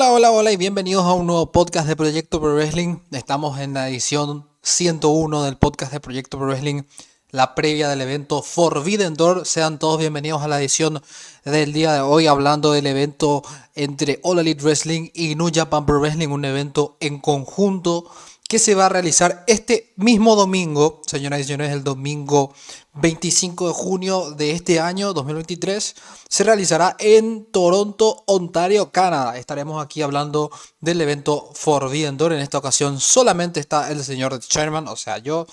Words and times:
Hola, 0.00 0.12
hola, 0.12 0.30
hola 0.30 0.52
y 0.52 0.56
bienvenidos 0.56 1.04
a 1.04 1.12
un 1.12 1.26
nuevo 1.26 1.50
podcast 1.50 1.88
de 1.88 1.96
Proyecto 1.96 2.40
Pro 2.40 2.54
Wrestling. 2.54 2.98
Estamos 3.10 3.58
en 3.58 3.74
la 3.74 3.88
edición 3.88 4.48
101 4.62 5.42
del 5.42 5.56
podcast 5.56 5.92
de 5.92 5.98
Proyecto 5.98 6.38
Pro 6.38 6.46
Wrestling, 6.46 6.84
la 7.32 7.56
previa 7.56 7.88
del 7.88 8.02
evento 8.02 8.42
Forbidden 8.42 9.14
Door. 9.14 9.44
Sean 9.44 9.80
todos 9.80 9.98
bienvenidos 9.98 10.40
a 10.40 10.46
la 10.46 10.60
edición 10.60 11.02
del 11.44 11.72
día 11.72 11.94
de 11.94 12.00
hoy 12.00 12.28
hablando 12.28 12.70
del 12.70 12.86
evento 12.86 13.42
entre 13.74 14.20
All 14.22 14.38
Elite 14.38 14.62
Wrestling 14.62 15.10
y 15.14 15.34
New 15.34 15.50
Japan 15.52 15.84
Pro 15.84 15.98
Wrestling, 15.98 16.28
un 16.28 16.44
evento 16.44 16.96
en 17.00 17.18
conjunto 17.18 18.08
que 18.48 18.58
se 18.58 18.74
va 18.74 18.86
a 18.86 18.88
realizar 18.88 19.44
este 19.46 19.92
mismo 19.96 20.34
domingo, 20.34 21.02
señoras 21.06 21.40
y 21.40 21.44
señores, 21.44 21.70
el 21.70 21.84
domingo 21.84 22.54
25 22.94 23.68
de 23.68 23.74
junio 23.74 24.30
de 24.30 24.52
este 24.52 24.80
año 24.80 25.12
2023, 25.12 25.94
se 26.26 26.44
realizará 26.44 26.96
en 26.98 27.44
Toronto, 27.52 28.24
Ontario, 28.26 28.90
Canadá. 28.90 29.36
Estaremos 29.36 29.84
aquí 29.84 30.00
hablando 30.00 30.50
del 30.80 30.98
evento 31.02 31.50
Forbidden 31.52 32.16
Door. 32.16 32.32
En 32.32 32.40
esta 32.40 32.56
ocasión 32.56 33.00
solamente 33.00 33.60
está 33.60 33.90
el 33.90 34.02
señor 34.02 34.40
Chairman, 34.40 34.88
o 34.88 34.96
sea, 34.96 35.18
yo. 35.18 35.46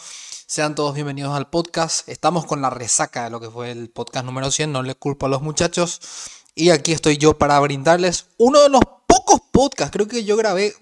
Sean 0.47 0.73
todos 0.73 0.93
bienvenidos 0.93 1.35
al 1.35 1.49
podcast. 1.49 2.07
Estamos 2.07 2.45
con 2.45 2.61
la 2.61 2.69
resaca 2.69 3.25
de 3.25 3.29
lo 3.29 3.41
que 3.41 3.49
fue 3.49 3.71
el 3.71 3.89
podcast 3.89 4.25
número 4.25 4.49
100, 4.51 4.71
no 4.71 4.83
le 4.83 4.95
culpo 4.95 5.25
a 5.25 5.29
los 5.29 5.41
muchachos. 5.41 5.99
Y 6.53 6.69
aquí 6.69 6.93
estoy 6.93 7.17
yo 7.17 7.37
para 7.37 7.59
brindarles 7.59 8.27
uno 8.37 8.61
de 8.61 8.69
los 8.69 8.81
pocos 9.05 9.41
podcasts, 9.51 9.91
creo 9.91 10.07
que 10.07 10.23
yo 10.23 10.37
grabé 10.37 10.73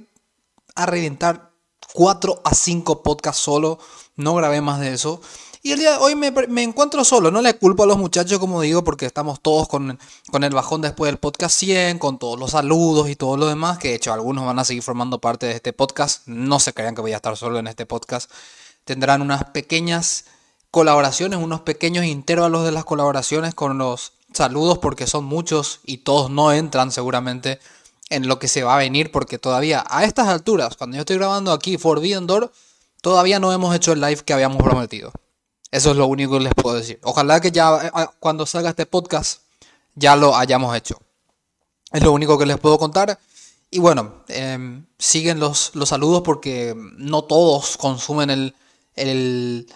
a 0.75 0.85
reventar 0.85 1.52
4 1.93 2.41
a 2.43 2.53
5 2.53 3.03
podcasts 3.03 3.41
solo, 3.41 3.79
no 4.15 4.35
grabé 4.35 4.61
más 4.61 4.79
de 4.79 4.93
eso. 4.93 5.21
Y 5.65 5.71
el 5.71 5.79
día 5.79 5.91
de 5.91 5.97
hoy 5.99 6.15
me, 6.15 6.27
encuentro 6.61 7.05
solo, 7.05 7.31
no 7.31 7.41
le 7.41 7.53
culpo 7.53 7.83
a 7.83 7.85
los 7.85 7.97
muchachos 7.97 8.37
como 8.37 8.59
digo, 8.59 8.83
porque 8.83 9.05
estamos 9.05 9.39
todos 9.39 9.69
con, 9.69 9.97
con, 10.29 10.43
el 10.43 10.53
bajón 10.53 10.81
después 10.81 11.07
del 11.07 11.19
podcast 11.19 11.55
100, 11.57 11.99
con 11.99 12.19
todos 12.19 12.37
los 12.37 12.51
saludos 12.51 13.07
y 13.09 13.15
todo 13.15 13.37
lo 13.37 13.47
demás, 13.47 13.77
que 13.77 13.87
de 13.89 13.95
hecho 13.95 14.11
algunos 14.11 14.45
van 14.45 14.59
a 14.59 14.65
seguir 14.65 14.83
formando 14.83 15.19
parte 15.19 15.45
de 15.45 15.53
este 15.53 15.71
podcast, 15.71 16.27
no 16.27 16.59
se 16.59 16.73
crean 16.73 16.95
que 16.95 17.01
voy 17.01 17.13
a 17.13 17.15
estar 17.15 17.37
solo 17.37 17.59
en 17.59 17.67
este 17.67 17.85
podcast, 17.85 18.29
tendrán 18.83 19.21
unas 19.21 19.45
pequeñas 19.51 20.25
colaboraciones, 20.69 21.39
unos 21.39 21.61
pequeños 21.61 22.03
intervalos 22.03 22.65
de 22.65 22.73
las 22.73 22.83
colaboraciones 22.83 23.55
con 23.55 23.77
los 23.77 24.11
saludos, 24.33 24.79
porque 24.79 25.07
son 25.07 25.23
muchos 25.23 25.79
y 25.85 25.99
todos 25.99 26.29
no 26.29 26.51
entran 26.51 26.91
seguramente 26.91 27.59
en 28.13 28.27
lo 28.27 28.37
que 28.37 28.47
se 28.47 28.63
va 28.63 28.75
a 28.75 28.77
venir, 28.77 29.11
porque 29.11 29.39
todavía 29.39 29.83
a 29.89 30.03
estas 30.03 30.27
alturas, 30.27 30.77
cuando 30.77 30.95
yo 30.95 31.01
estoy 31.01 31.17
grabando 31.17 31.51
aquí 31.51 31.77
Forbidden 31.77 32.27
Door, 32.27 32.51
todavía 33.01 33.39
no 33.39 33.51
hemos 33.51 33.75
hecho 33.75 33.91
el 33.91 34.01
live 34.01 34.23
que 34.23 34.33
habíamos 34.33 34.61
prometido. 34.61 35.11
Eso 35.71 35.91
es 35.91 35.97
lo 35.97 36.05
único 36.05 36.37
que 36.37 36.43
les 36.43 36.53
puedo 36.53 36.75
decir. 36.75 36.99
Ojalá 37.01 37.41
que 37.41 37.51
ya 37.51 37.91
eh, 37.95 38.07
cuando 38.19 38.45
salga 38.45 38.69
este 38.69 38.85
podcast 38.85 39.41
ya 39.95 40.15
lo 40.15 40.35
hayamos 40.35 40.77
hecho. 40.77 40.99
Es 41.91 42.03
lo 42.03 42.11
único 42.11 42.37
que 42.37 42.45
les 42.45 42.59
puedo 42.59 42.77
contar. 42.77 43.19
Y 43.71 43.79
bueno, 43.79 44.23
em, 44.27 44.85
siguen 44.99 45.39
los, 45.39 45.71
los, 45.73 45.89
saludos 45.89 46.21
porque 46.23 46.75
no 46.97 47.23
todos 47.23 47.77
consumen 47.77 48.29
el, 48.29 48.55
el, 48.95 49.67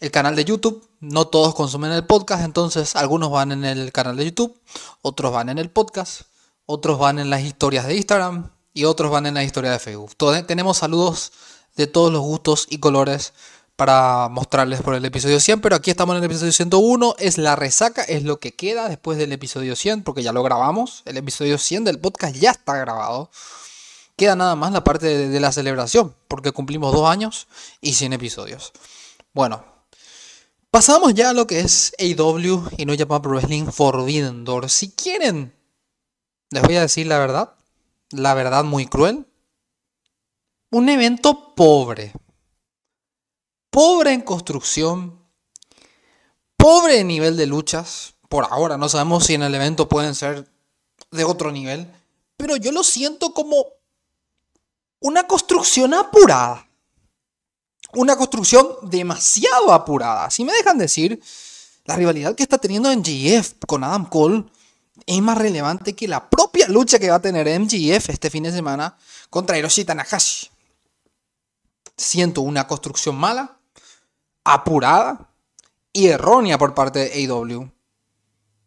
el 0.00 0.10
canal 0.10 0.34
de 0.34 0.46
YouTube, 0.46 0.88
no 1.00 1.26
todos 1.26 1.54
consumen 1.54 1.92
el 1.92 2.06
podcast, 2.06 2.42
entonces 2.42 2.96
algunos 2.96 3.30
van 3.30 3.52
en 3.52 3.66
el 3.66 3.92
canal 3.92 4.16
de 4.16 4.24
YouTube, 4.24 4.58
otros 5.02 5.30
van 5.32 5.50
en 5.50 5.58
el 5.58 5.68
podcast, 5.68 6.22
otros 6.70 6.98
van 6.98 7.18
en 7.18 7.30
las 7.30 7.42
historias 7.42 7.86
de 7.86 7.96
Instagram 7.96 8.50
y 8.72 8.84
otros 8.84 9.10
van 9.10 9.26
en 9.26 9.34
la 9.34 9.42
historia 9.42 9.72
de 9.72 9.80
Facebook. 9.80 10.16
tenemos 10.46 10.78
saludos 10.78 11.32
de 11.76 11.88
todos 11.88 12.12
los 12.12 12.22
gustos 12.22 12.66
y 12.70 12.78
colores 12.78 13.32
para 13.74 14.28
mostrarles 14.28 14.82
por 14.82 14.94
el 14.94 15.04
episodio 15.04 15.40
100, 15.40 15.62
pero 15.62 15.74
aquí 15.74 15.90
estamos 15.90 16.14
en 16.14 16.22
el 16.22 16.30
episodio 16.30 16.52
101, 16.52 17.14
es 17.18 17.38
la 17.38 17.56
resaca, 17.56 18.02
es 18.02 18.22
lo 18.22 18.38
que 18.38 18.54
queda 18.54 18.88
después 18.88 19.18
del 19.18 19.32
episodio 19.32 19.74
100, 19.74 20.02
porque 20.02 20.22
ya 20.22 20.32
lo 20.32 20.42
grabamos, 20.42 21.02
el 21.06 21.16
episodio 21.16 21.58
100 21.58 21.84
del 21.84 21.98
podcast 21.98 22.36
ya 22.36 22.52
está 22.52 22.76
grabado. 22.76 23.30
Queda 24.16 24.36
nada 24.36 24.54
más 24.54 24.72
la 24.72 24.84
parte 24.84 25.06
de, 25.06 25.28
de 25.28 25.40
la 25.40 25.50
celebración, 25.50 26.14
porque 26.28 26.52
cumplimos 26.52 26.92
dos 26.92 27.08
años 27.08 27.48
y 27.80 27.94
100 27.94 28.12
episodios. 28.12 28.72
Bueno, 29.32 29.64
pasamos 30.70 31.14
ya 31.14 31.30
a 31.30 31.32
lo 31.32 31.46
que 31.46 31.60
es 31.60 31.94
AW 31.98 32.68
y 32.76 32.84
no 32.84 32.94
Japan 32.96 33.22
Pro 33.22 33.32
Wrestling 33.32 33.64
Forbidden 33.72 34.44
Door. 34.44 34.68
Si 34.68 34.90
quieren 34.90 35.54
les 36.50 36.62
voy 36.62 36.76
a 36.76 36.82
decir 36.82 37.06
la 37.06 37.18
verdad, 37.18 37.54
la 38.10 38.34
verdad 38.34 38.64
muy 38.64 38.86
cruel. 38.86 39.26
Un 40.70 40.88
evento 40.88 41.54
pobre. 41.54 42.12
Pobre 43.70 44.12
en 44.12 44.22
construcción. 44.22 45.20
Pobre 46.56 46.98
en 46.98 47.08
nivel 47.08 47.36
de 47.36 47.46
luchas. 47.46 48.14
Por 48.28 48.44
ahora 48.44 48.76
no 48.76 48.88
sabemos 48.88 49.26
si 49.26 49.34
en 49.34 49.42
el 49.42 49.54
evento 49.54 49.88
pueden 49.88 50.14
ser 50.14 50.48
de 51.10 51.24
otro 51.24 51.50
nivel. 51.50 51.90
Pero 52.36 52.56
yo 52.56 52.72
lo 52.72 52.84
siento 52.84 53.32
como 53.32 53.66
una 55.00 55.26
construcción 55.26 55.94
apurada. 55.94 56.68
Una 57.92 58.16
construcción 58.16 58.68
demasiado 58.82 59.72
apurada. 59.72 60.30
Si 60.30 60.44
me 60.44 60.52
dejan 60.52 60.78
decir, 60.78 61.20
la 61.84 61.96
rivalidad 61.96 62.34
que 62.34 62.42
está 62.42 62.58
teniendo 62.58 62.90
en 62.90 63.02
GF 63.02 63.54
con 63.66 63.82
Adam 63.82 64.08
Cole 64.08 64.44
es 65.06 65.22
más 65.22 65.38
relevante 65.38 65.94
que 65.94 66.08
la 66.08 66.28
propia 66.28 66.68
lucha 66.68 66.98
que 66.98 67.10
va 67.10 67.16
a 67.16 67.22
tener 67.22 67.48
MGF 67.60 68.10
este 68.10 68.30
fin 68.30 68.44
de 68.44 68.52
semana 68.52 68.96
contra 69.28 69.58
Hiroshi 69.58 69.84
Tanahashi. 69.84 70.48
Siento 71.96 72.42
una 72.42 72.66
construcción 72.66 73.16
mala, 73.16 73.58
apurada 74.44 75.30
y 75.92 76.06
errónea 76.06 76.58
por 76.58 76.74
parte 76.74 76.98
de 77.00 77.26
AW. 77.26 77.70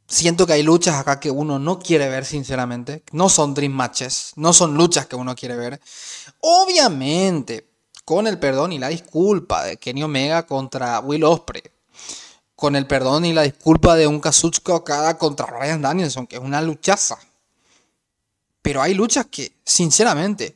Siento 0.07 0.45
que 0.45 0.53
hay 0.53 0.63
luchas 0.63 0.95
acá 0.95 1.19
que 1.19 1.31
uno 1.31 1.57
no 1.57 1.79
quiere 1.79 2.09
ver, 2.09 2.25
sinceramente. 2.25 3.03
No 3.11 3.29
son 3.29 3.53
dream 3.53 3.71
matches, 3.71 4.33
no 4.35 4.53
son 4.53 4.75
luchas 4.75 5.07
que 5.07 5.15
uno 5.15 5.33
quiere 5.33 5.55
ver. 5.55 5.81
Obviamente, 6.41 7.69
con 8.05 8.27
el 8.27 8.37
perdón 8.37 8.73
y 8.73 8.79
la 8.79 8.89
disculpa 8.89 9.63
de 9.63 9.77
Kenny 9.77 10.03
Omega 10.03 10.45
contra 10.45 10.99
Will 10.99 11.23
Ospreay 11.23 11.73
con 12.63 12.77
el 12.77 12.87
perdón 12.87 13.25
y 13.25 13.33
la 13.33 13.41
disculpa 13.41 13.93
de 13.97 14.07
un 14.07 14.21
Kazuchika 14.21 14.73
Okada 14.73 15.17
contra 15.17 15.47
Ryan 15.47 15.81
Danielson, 15.81 16.25
que 16.25 16.37
es 16.37 16.41
una 16.41 16.61
luchaza. 16.61 17.19
Pero 18.61 18.81
hay 18.81 18.93
luchas 18.93 19.25
que, 19.25 19.51
sinceramente, 19.65 20.55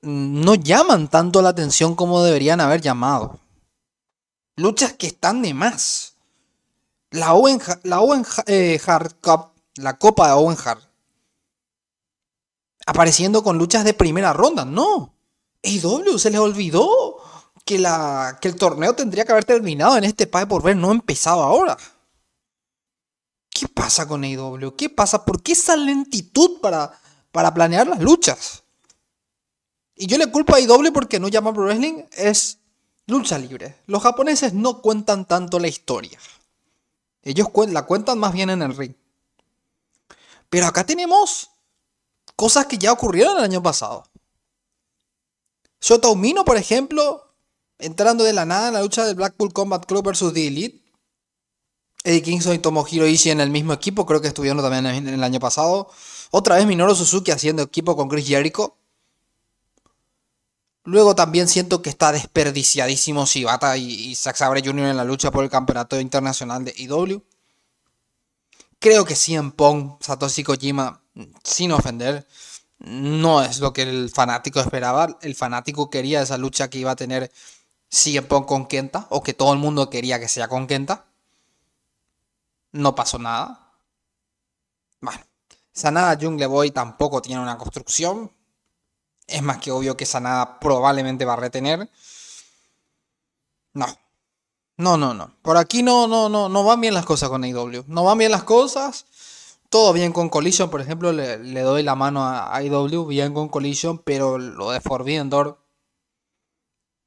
no 0.00 0.54
llaman 0.54 1.08
tanto 1.08 1.42
la 1.42 1.50
atención 1.50 1.96
como 1.96 2.22
deberían 2.22 2.62
haber 2.62 2.80
llamado. 2.80 3.38
Luchas 4.56 4.94
que 4.94 5.08
están 5.08 5.42
de 5.42 5.52
más. 5.52 6.14
La 7.10 7.34
Owen, 7.34 7.60
la 7.82 8.00
eh, 8.46 8.80
Cup, 9.20 9.50
la 9.74 9.98
Copa 9.98 10.28
de 10.28 10.32
Owen 10.32 10.56
Hart, 10.64 10.82
apareciendo 12.86 13.44
con 13.44 13.58
luchas 13.58 13.84
de 13.84 13.92
primera 13.92 14.32
ronda. 14.32 14.64
No. 14.64 15.12
AW 15.62 16.18
se 16.18 16.30
les 16.30 16.40
olvidó 16.40 17.21
que, 17.64 17.76
el 17.76 18.56
torneo 18.56 18.94
tendría 18.94 19.24
que 19.24 19.32
haber 19.32 19.44
terminado 19.44 19.96
en 19.96 20.04
este 20.04 20.26
país 20.26 20.46
por 20.46 20.62
ver, 20.62 20.76
no 20.76 20.90
empezado 20.90 21.42
ahora. 21.42 21.76
¿Qué 23.50 23.68
pasa 23.68 24.06
con 24.06 24.24
AEW? 24.24 24.74
¿Qué 24.76 24.88
pasa? 24.88 25.24
¿Por 25.24 25.42
qué 25.42 25.52
esa 25.52 25.76
lentitud 25.76 26.60
para, 26.60 26.98
para 27.30 27.52
planear 27.52 27.86
las 27.86 28.00
luchas? 28.00 28.62
Y 29.94 30.06
yo 30.06 30.18
le 30.18 30.30
culpo 30.30 30.54
a 30.54 30.58
AEW 30.58 30.92
porque 30.92 31.20
no 31.20 31.28
llama 31.28 31.52
Pro 31.52 31.64
Wrestling, 31.64 32.04
es 32.12 32.58
lucha 33.06 33.38
libre. 33.38 33.76
Los 33.86 34.02
japoneses 34.02 34.54
no 34.54 34.80
cuentan 34.80 35.26
tanto 35.26 35.58
la 35.58 35.68
historia. 35.68 36.18
Ellos 37.22 37.48
la 37.68 37.86
cuentan 37.86 38.18
más 38.18 38.32
bien 38.32 38.50
en 38.50 38.62
el 38.62 38.76
ring. 38.76 38.94
Pero 40.48 40.66
acá 40.66 40.84
tenemos 40.84 41.50
cosas 42.36 42.66
que 42.66 42.78
ya 42.78 42.92
ocurrieron 42.92 43.38
el 43.38 43.44
año 43.44 43.62
pasado. 43.62 44.04
Shota 45.80 46.08
por 46.44 46.56
ejemplo, 46.56 47.31
entrando 47.82 48.24
de 48.24 48.32
la 48.32 48.46
nada 48.46 48.68
en 48.68 48.74
la 48.74 48.82
lucha 48.82 49.04
del 49.04 49.14
Blackpool 49.14 49.52
Combat 49.52 49.84
Club 49.86 50.04
versus 50.06 50.32
The 50.32 50.46
Elite. 50.46 50.82
Eddie 52.04 52.22
Kingston 52.22 52.54
y 52.54 52.58
Tomohiro 52.58 53.06
Ishii 53.06 53.30
en 53.30 53.40
el 53.40 53.50
mismo 53.50 53.72
equipo, 53.72 54.06
creo 54.06 54.20
que 54.20 54.28
estuvieron 54.28 54.60
también 54.60 54.86
en 54.86 55.08
el 55.08 55.22
año 55.22 55.38
pasado. 55.38 55.88
Otra 56.30 56.56
vez 56.56 56.66
Minoru 56.66 56.94
Suzuki 56.94 57.30
haciendo 57.30 57.62
equipo 57.62 57.94
con 57.94 58.08
Chris 58.08 58.26
Jericho. 58.26 58.76
Luego 60.84 61.14
también 61.14 61.46
siento 61.46 61.80
que 61.80 61.90
está 61.90 62.10
desperdiciadísimo 62.10 63.24
Shibata 63.26 63.76
y, 63.76 64.14
Zack 64.16 64.36
Sabre 64.36 64.62
Jr. 64.64 64.86
en 64.86 64.96
la 64.96 65.04
lucha 65.04 65.30
por 65.30 65.44
el 65.44 65.50
campeonato 65.50 66.00
internacional 66.00 66.64
de 66.64 66.74
IW. 66.76 67.22
Creo 68.80 69.04
que 69.04 69.14
en 69.28 69.52
Pong, 69.52 69.98
Satoshi 70.00 70.42
Kojima, 70.42 71.02
sin 71.44 71.70
ofender, 71.70 72.26
no 72.78 73.42
es 73.42 73.60
lo 73.60 73.72
que 73.72 73.82
el 73.82 74.10
fanático 74.10 74.58
esperaba. 74.58 75.18
El 75.20 75.36
fanático 75.36 75.88
quería 75.88 76.22
esa 76.22 76.36
lucha 76.36 76.68
que 76.68 76.78
iba 76.78 76.90
a 76.90 76.96
tener 76.96 77.30
CM 77.92 78.26
Punk 78.26 78.46
con 78.46 78.66
Kenta, 78.66 79.06
o 79.10 79.22
que 79.22 79.34
todo 79.34 79.52
el 79.52 79.58
mundo 79.58 79.90
quería 79.90 80.18
que 80.18 80.26
sea 80.26 80.48
con 80.48 80.66
Kenta. 80.66 81.04
No 82.72 82.94
pasó 82.94 83.18
nada. 83.18 83.70
Bueno, 85.02 85.20
Sanada 85.72 86.16
Jungle 86.18 86.46
Boy 86.46 86.70
tampoco 86.70 87.20
tiene 87.20 87.42
una 87.42 87.58
construcción. 87.58 88.32
Es 89.26 89.42
más 89.42 89.58
que 89.58 89.70
obvio 89.70 89.94
que 89.96 90.06
Sanada 90.06 90.58
probablemente 90.58 91.26
va 91.26 91.34
a 91.34 91.36
retener. 91.36 91.90
No. 93.74 93.86
No, 94.78 94.96
no, 94.96 95.12
no. 95.12 95.36
Por 95.42 95.58
aquí 95.58 95.82
no, 95.82 96.08
no, 96.08 96.30
no, 96.30 96.48
no 96.48 96.64
van 96.64 96.80
bien 96.80 96.94
las 96.94 97.04
cosas 97.04 97.28
con 97.28 97.44
AEW. 97.44 97.84
No 97.88 98.04
van 98.04 98.16
bien 98.16 98.30
las 98.30 98.44
cosas. 98.44 99.04
todo 99.68 99.92
bien 99.92 100.12
con 100.12 100.30
Collision, 100.30 100.70
por 100.70 100.80
ejemplo, 100.80 101.12
le, 101.12 101.60
doy 101.60 101.82
la 101.82 101.94
mano 101.94 102.24
a 102.26 102.62
IW, 102.62 103.06
bien 103.06 103.34
con 103.34 103.50
Collision, 103.50 103.98
pero 103.98 104.38
lo 104.38 104.70
de 104.70 104.80
Forbidden 104.80 105.28
Door, 105.30 105.61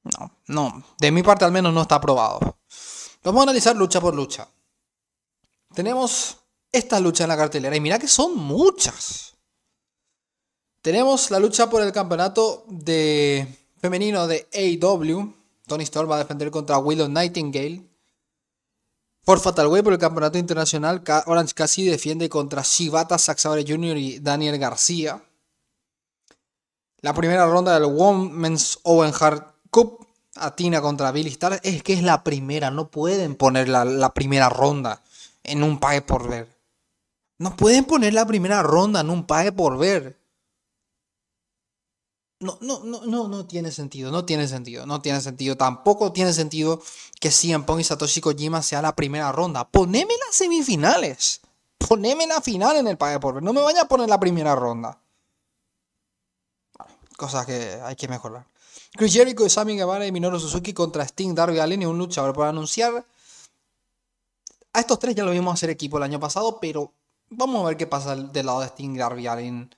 no, 0.06 0.32
no, 0.48 0.84
de 1.00 1.12
mi 1.12 1.24
parte 1.24 1.46
al 1.46 1.52
menos 1.52 1.74
no 1.74 1.82
está 1.82 1.96
aprobado. 1.96 2.58
Vamos 3.24 3.40
a 3.40 3.44
analizar 3.44 3.76
lucha 3.76 4.00
por 4.00 4.14
lucha. 4.14 4.48
Tenemos 5.74 6.38
esta 6.72 7.00
lucha 7.00 7.24
en 7.24 7.30
la 7.30 7.38
cartelera 7.38 7.76
y 7.76 7.82
mira 7.82 7.98
que 7.98 8.08
son 8.08 8.38
muchas. 8.38 9.34
Tenemos 10.82 11.32
la 11.32 11.40
lucha 11.40 11.68
por 11.70 11.82
el 11.82 11.92
campeonato 11.92 12.66
de 12.68 13.48
femenino 13.80 14.28
de 14.28 14.48
AEW. 14.54 15.34
Tony 15.66 15.84
Storm 15.84 16.12
va 16.12 16.18
a 16.18 16.20
defender 16.20 16.52
contra 16.52 16.78
Willow 16.78 17.10
Nightingale. 17.10 17.90
Por 19.24 19.40
Fatal 19.40 19.66
Way 19.66 19.82
por 19.82 19.94
el 19.94 20.00
campeonato 20.00 20.38
internacional, 20.38 21.04
Orange 21.26 21.56
Cassidy 21.56 21.90
defiende 21.90 22.30
contra 22.30 22.62
Shibata, 22.62 23.18
Zack 23.18 23.42
Jr. 23.42 23.98
y 23.98 24.20
Daniel 24.20 24.60
García. 24.60 25.24
La 27.02 27.14
primera 27.16 27.48
ronda 27.48 27.74
del 27.74 27.92
Women's 27.92 28.78
Owen 28.84 29.12
Hart 29.20 29.55
Atina 30.36 30.82
contra 30.82 31.12
Billy 31.12 31.30
Star. 31.30 31.60
Es 31.64 31.84
que 31.84 31.94
es 31.94 32.04
la 32.04 32.24
primera, 32.24 32.72
no 32.72 32.90
pueden 32.90 33.36
poner 33.36 33.70
la, 33.70 34.14
primera 34.14 34.50
ronda 34.50 35.02
en 35.44 35.64
un 35.64 35.80
pague 35.80 36.02
por 36.02 36.28
ver. 36.28 36.56
No 37.38 37.56
pueden 37.56 37.86
poner 37.86 38.14
la 38.14 38.26
primera 38.26 38.64
ronda 38.64 39.02
en 39.02 39.10
un 39.10 39.26
pague 39.26 39.52
por 39.52 39.78
ver. 39.78 40.20
No, 42.40 42.58
no, 42.62 42.84
no, 42.84 43.06
no, 43.06 43.28
no 43.28 43.46
tiene 43.46 43.72
sentido, 43.72 44.12
no 44.12 44.26
tiene 44.26 44.48
sentido, 44.48 44.86
no 44.86 45.02
tiene 45.02 45.22
sentido. 45.22 45.56
Tampoco 45.56 46.12
tiene 46.12 46.34
sentido 46.34 46.82
que 47.20 47.32
CM 47.32 47.66
Punk 47.66 47.80
y 47.80 47.84
Satoshi 47.84 48.22
Kojima 48.22 48.62
sea 48.62 48.82
la 48.82 48.96
primera 48.96 49.32
ronda. 49.32 49.68
Poneme 49.68 50.14
las 50.26 50.36
semifinales. 50.36 51.42
Poneme 51.78 52.28
la 52.28 52.42
final 52.42 52.78
en 52.78 52.88
el 52.88 52.98
Pague 52.98 53.20
por 53.20 53.36
Ver. 53.36 53.44
No 53.44 53.54
me 53.54 53.62
vaya 53.62 53.84
a 53.84 53.88
poner 53.88 54.10
la 54.10 54.20
primera 54.20 54.56
ronda. 54.56 55.00
cosas 57.18 57.46
que 57.46 57.80
hay 57.82 57.96
que 57.96 58.08
mejorar. 58.08 58.46
Chris 58.96 59.14
Jericho, 59.14 59.50
Sammy 59.50 59.76
Guevara 59.76 60.06
y 60.06 60.12
Minoru 60.12 60.40
Suzuki 60.40 60.74
contra 60.74 61.04
Sting, 61.04 61.36
Darby 61.36 61.60
Allin 61.60 61.82
y 61.82 61.86
un 61.86 61.98
luchador 61.98 62.34
por 62.34 62.48
anunciar. 62.48 63.06
A 64.74 64.80
estos 64.80 65.00
tres 65.00 65.16
ya 65.16 65.24
lo 65.24 65.32
vimos 65.32 65.54
hacer 65.54 65.70
equipo 65.70 65.98
el 65.98 66.04
año 66.04 66.20
pasado, 66.20 66.60
pero 66.62 66.94
vamos 67.30 67.64
a 67.64 67.68
ver 67.68 67.78
qué 67.78 67.88
pasa 67.88 68.16
del 68.16 68.46
lado 68.46 68.62
de 68.62 68.68
Sting, 68.68 68.98
Darby 68.98 69.28
Allin 69.28 69.76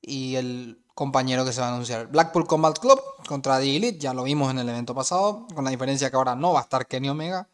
y 0.00 0.36
el 0.36 0.80
compañero 0.94 1.44
que 1.44 1.52
se 1.52 1.60
va 1.60 1.68
a 1.68 1.72
anunciar. 1.72 2.06
Blackpool 2.08 2.46
Combat 2.46 2.78
Club 2.78 3.00
contra 3.26 3.58
The 3.58 3.76
Elite, 3.76 3.98
ya 3.98 4.14
lo 4.14 4.22
vimos 4.22 4.50
en 4.50 4.58
el 4.58 4.68
evento 4.68 4.94
pasado, 4.94 5.46
con 5.54 5.64
la 5.64 5.70
diferencia 5.70 6.10
que 6.10 6.16
ahora 6.16 6.36
no 6.36 6.52
va 6.52 6.60
a 6.60 6.62
estar 6.62 6.86
Kenny 6.86 7.08
Omega. 7.08 7.48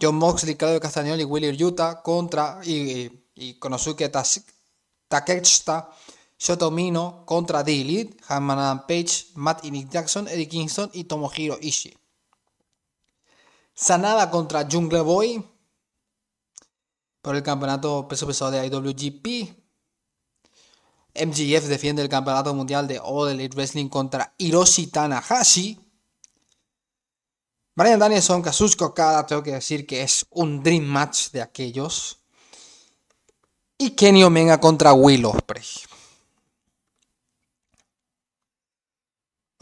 John 0.00 0.16
Moxley, 0.16 0.56
Claudio 0.56 0.80
Castagnoli 0.80 1.22
y 1.22 1.24
William 1.24 1.56
Utah 1.60 2.02
contra 2.02 2.60
y, 2.64 3.24
y, 3.36 3.54
Konosuke 3.54 4.10
Takeshita, 5.08 5.90
Shotomino 6.42 7.24
contra 7.24 7.60
Elite, 7.60 8.16
Hanman 8.26 8.84
Page, 8.88 9.28
Matt 9.36 9.64
y 9.64 9.70
Nick 9.70 9.90
Jackson, 9.90 10.26
Eddie 10.26 10.48
Kingston 10.48 10.90
y 10.92 11.04
Tomohiro 11.04 11.56
Ishii. 11.60 11.96
Sanada 13.72 14.28
contra 14.28 14.66
Jungle 14.68 15.02
Boy 15.02 15.44
por 17.20 17.36
el 17.36 17.44
campeonato 17.44 18.08
peso 18.08 18.26
pesado 18.26 18.50
de 18.50 18.66
IWGP. 18.66 19.56
MGF 21.14 21.68
defiende 21.68 22.02
el 22.02 22.08
campeonato 22.08 22.52
mundial 22.52 22.88
de 22.88 22.98
All 22.98 23.30
Elite 23.30 23.54
Wrestling 23.54 23.88
contra 23.88 24.34
Hiroshi 24.36 24.88
Tanahashi. 24.88 25.78
Brian 27.76 28.00
Danielson, 28.00 28.42
Kazuchika 28.42 28.86
Okada, 28.86 29.26
tengo 29.26 29.44
que 29.44 29.52
decir 29.52 29.86
que 29.86 30.02
es 30.02 30.26
un 30.30 30.60
dream 30.60 30.84
match 30.84 31.30
de 31.30 31.40
aquellos. 31.40 32.18
Y 33.78 33.90
Kenny 33.90 34.24
Omega 34.24 34.58
contra 34.58 34.92
Will 34.92 35.24
Ospreay. 35.24 35.91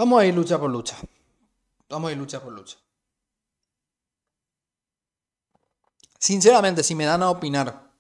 Vamos 0.00 0.18
a 0.18 0.24
ir 0.24 0.34
lucha 0.34 0.58
por 0.58 0.70
lucha. 0.70 0.96
Vamos 1.90 2.08
a 2.08 2.12
ir 2.12 2.16
lucha 2.16 2.40
por 2.40 2.54
lucha. 2.54 2.78
Sinceramente, 6.18 6.82
si 6.82 6.94
me 6.94 7.04
dan 7.04 7.22
a 7.22 7.28
opinar 7.28 7.90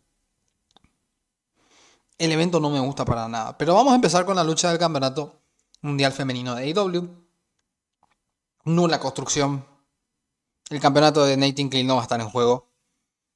el 2.16 2.32
evento 2.32 2.58
no 2.58 2.70
me 2.70 2.80
gusta 2.80 3.04
para 3.04 3.28
nada. 3.28 3.58
Pero 3.58 3.74
vamos 3.74 3.92
a 3.92 3.96
empezar 3.96 4.24
con 4.24 4.34
la 4.34 4.42
lucha 4.42 4.70
del 4.70 4.78
campeonato 4.78 5.42
mundial 5.82 6.12
femenino 6.12 6.54
de 6.54 6.72
AEW. 6.72 7.06
Nula 8.64 8.98
construcción. 8.98 9.66
El 10.70 10.80
campeonato 10.80 11.26
de 11.26 11.36
Nightingale 11.36 11.84
no 11.84 11.96
va 11.96 12.00
a 12.00 12.04
estar 12.04 12.18
en 12.18 12.30
juego. 12.30 12.66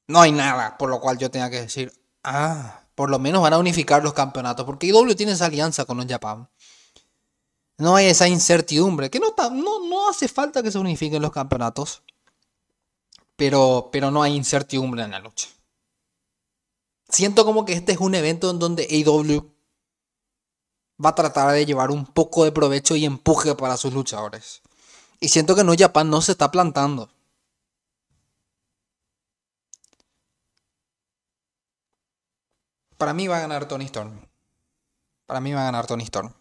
No 0.07 0.21
hay 0.21 0.31
nada 0.31 0.75
por 0.79 0.89
lo 0.89 0.99
cual 0.99 1.19
yo 1.19 1.29
tenga 1.29 1.51
que 1.51 1.61
decir, 1.61 1.93
ah, 2.23 2.81
por 2.95 3.11
lo 3.11 3.19
menos 3.19 3.43
van 3.43 3.53
a 3.53 3.59
unificar 3.59 4.01
los 4.01 4.13
campeonatos. 4.13 4.65
Porque 4.65 4.87
AEW 4.87 5.13
tiene 5.13 5.33
esa 5.33 5.45
alianza 5.45 5.85
con 5.85 5.99
el 5.99 6.07
Japan. 6.07 6.49
No 7.77 7.95
hay 7.95 8.07
esa 8.07 8.27
incertidumbre. 8.27 9.09
Que 9.09 9.19
no, 9.19 9.33
no, 9.51 9.87
no 9.87 10.09
hace 10.09 10.27
falta 10.27 10.63
que 10.63 10.71
se 10.71 10.79
unifiquen 10.79 11.21
los 11.21 11.31
campeonatos. 11.31 12.03
Pero, 13.35 13.89
pero 13.91 14.11
no 14.11 14.23
hay 14.23 14.35
incertidumbre 14.35 15.03
en 15.03 15.11
la 15.11 15.19
lucha. 15.19 15.49
Siento 17.09 17.45
como 17.45 17.65
que 17.65 17.73
este 17.73 17.91
es 17.91 17.99
un 17.99 18.15
evento 18.15 18.49
en 18.49 18.59
donde 18.59 18.87
AEW 18.89 19.51
va 21.03 21.09
a 21.09 21.15
tratar 21.15 21.51
de 21.51 21.65
llevar 21.65 21.91
un 21.91 22.05
poco 22.05 22.45
de 22.45 22.51
provecho 22.51 22.95
y 22.95 23.05
empuje 23.05 23.55
para 23.55 23.77
sus 23.77 23.93
luchadores. 23.93 24.61
Y 25.19 25.29
siento 25.29 25.55
que 25.55 25.63
No 25.63 25.73
Japan 25.77 26.09
no 26.09 26.21
se 26.21 26.31
está 26.31 26.51
plantando. 26.51 27.09
Para 32.97 33.13
mí 33.13 33.27
va 33.27 33.37
a 33.37 33.41
ganar 33.41 33.67
Tony 33.67 33.85
Storm. 33.85 34.19
Para 35.25 35.41
mí 35.41 35.51
va 35.53 35.61
a 35.61 35.65
ganar 35.65 35.85
Tony 35.85 36.03
Storm. 36.03 36.33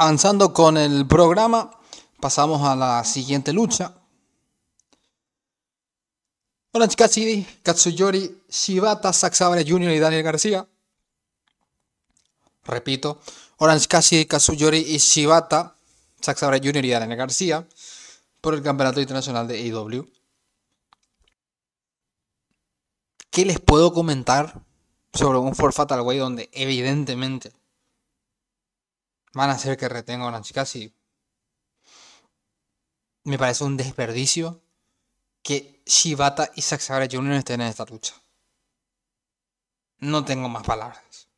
Avanzando 0.00 0.52
con 0.52 0.76
el 0.76 1.08
programa, 1.08 1.72
pasamos 2.20 2.62
a 2.62 2.76
la 2.76 3.02
siguiente 3.02 3.52
lucha. 3.52 3.96
Orange 6.70 6.94
Cassidy, 6.94 7.44
Katsuyori, 7.64 8.44
Shibata, 8.48 9.12
Zack 9.12 9.34
Jr. 9.36 9.90
y 9.90 9.98
Daniel 9.98 10.22
García. 10.22 10.68
Repito, 12.62 13.20
Orange 13.56 13.88
Cassidy, 13.88 14.26
Katsuyori 14.26 14.78
y 14.78 14.98
Shibata, 14.98 15.76
Zack 16.22 16.38
Jr. 16.38 16.84
y 16.84 16.90
Daniel 16.90 17.18
García 17.18 17.66
por 18.40 18.54
el 18.54 18.62
Campeonato 18.62 19.00
Internacional 19.00 19.48
de 19.48 19.56
AEW. 19.56 20.08
¿Qué 23.30 23.44
les 23.44 23.58
puedo 23.58 23.92
comentar 23.92 24.62
sobre 25.12 25.38
un 25.38 25.56
For 25.56 25.72
Fatal 25.72 26.02
Way 26.02 26.18
donde 26.18 26.50
evidentemente 26.52 27.57
van 29.34 29.50
a 29.50 29.54
hacer 29.54 29.76
que 29.76 29.88
retenga 29.88 30.24
a 30.24 30.28
Orange 30.28 30.54
Cassidy? 30.54 30.92
Me 33.24 33.38
parece 33.38 33.64
un 33.64 33.76
desperdicio 33.76 34.62
que 35.42 35.82
Shibata 35.84 36.50
y 36.54 36.62
Zack 36.62 36.82
Jr. 37.10 37.32
estén 37.32 37.60
en 37.60 37.68
esta 37.68 37.84
lucha. 37.84 38.14
No 39.98 40.24
tengo 40.24 40.48
más 40.48 40.62
palabras. 40.62 41.28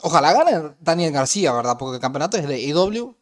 Ojalá 0.00 0.32
gane 0.32 0.74
Daniel 0.80 1.12
García, 1.12 1.52
¿verdad? 1.52 1.78
Porque 1.78 1.96
el 1.96 2.00
campeonato 2.00 2.36
es 2.36 2.46
de 2.46 2.56
AEW. 2.56 3.16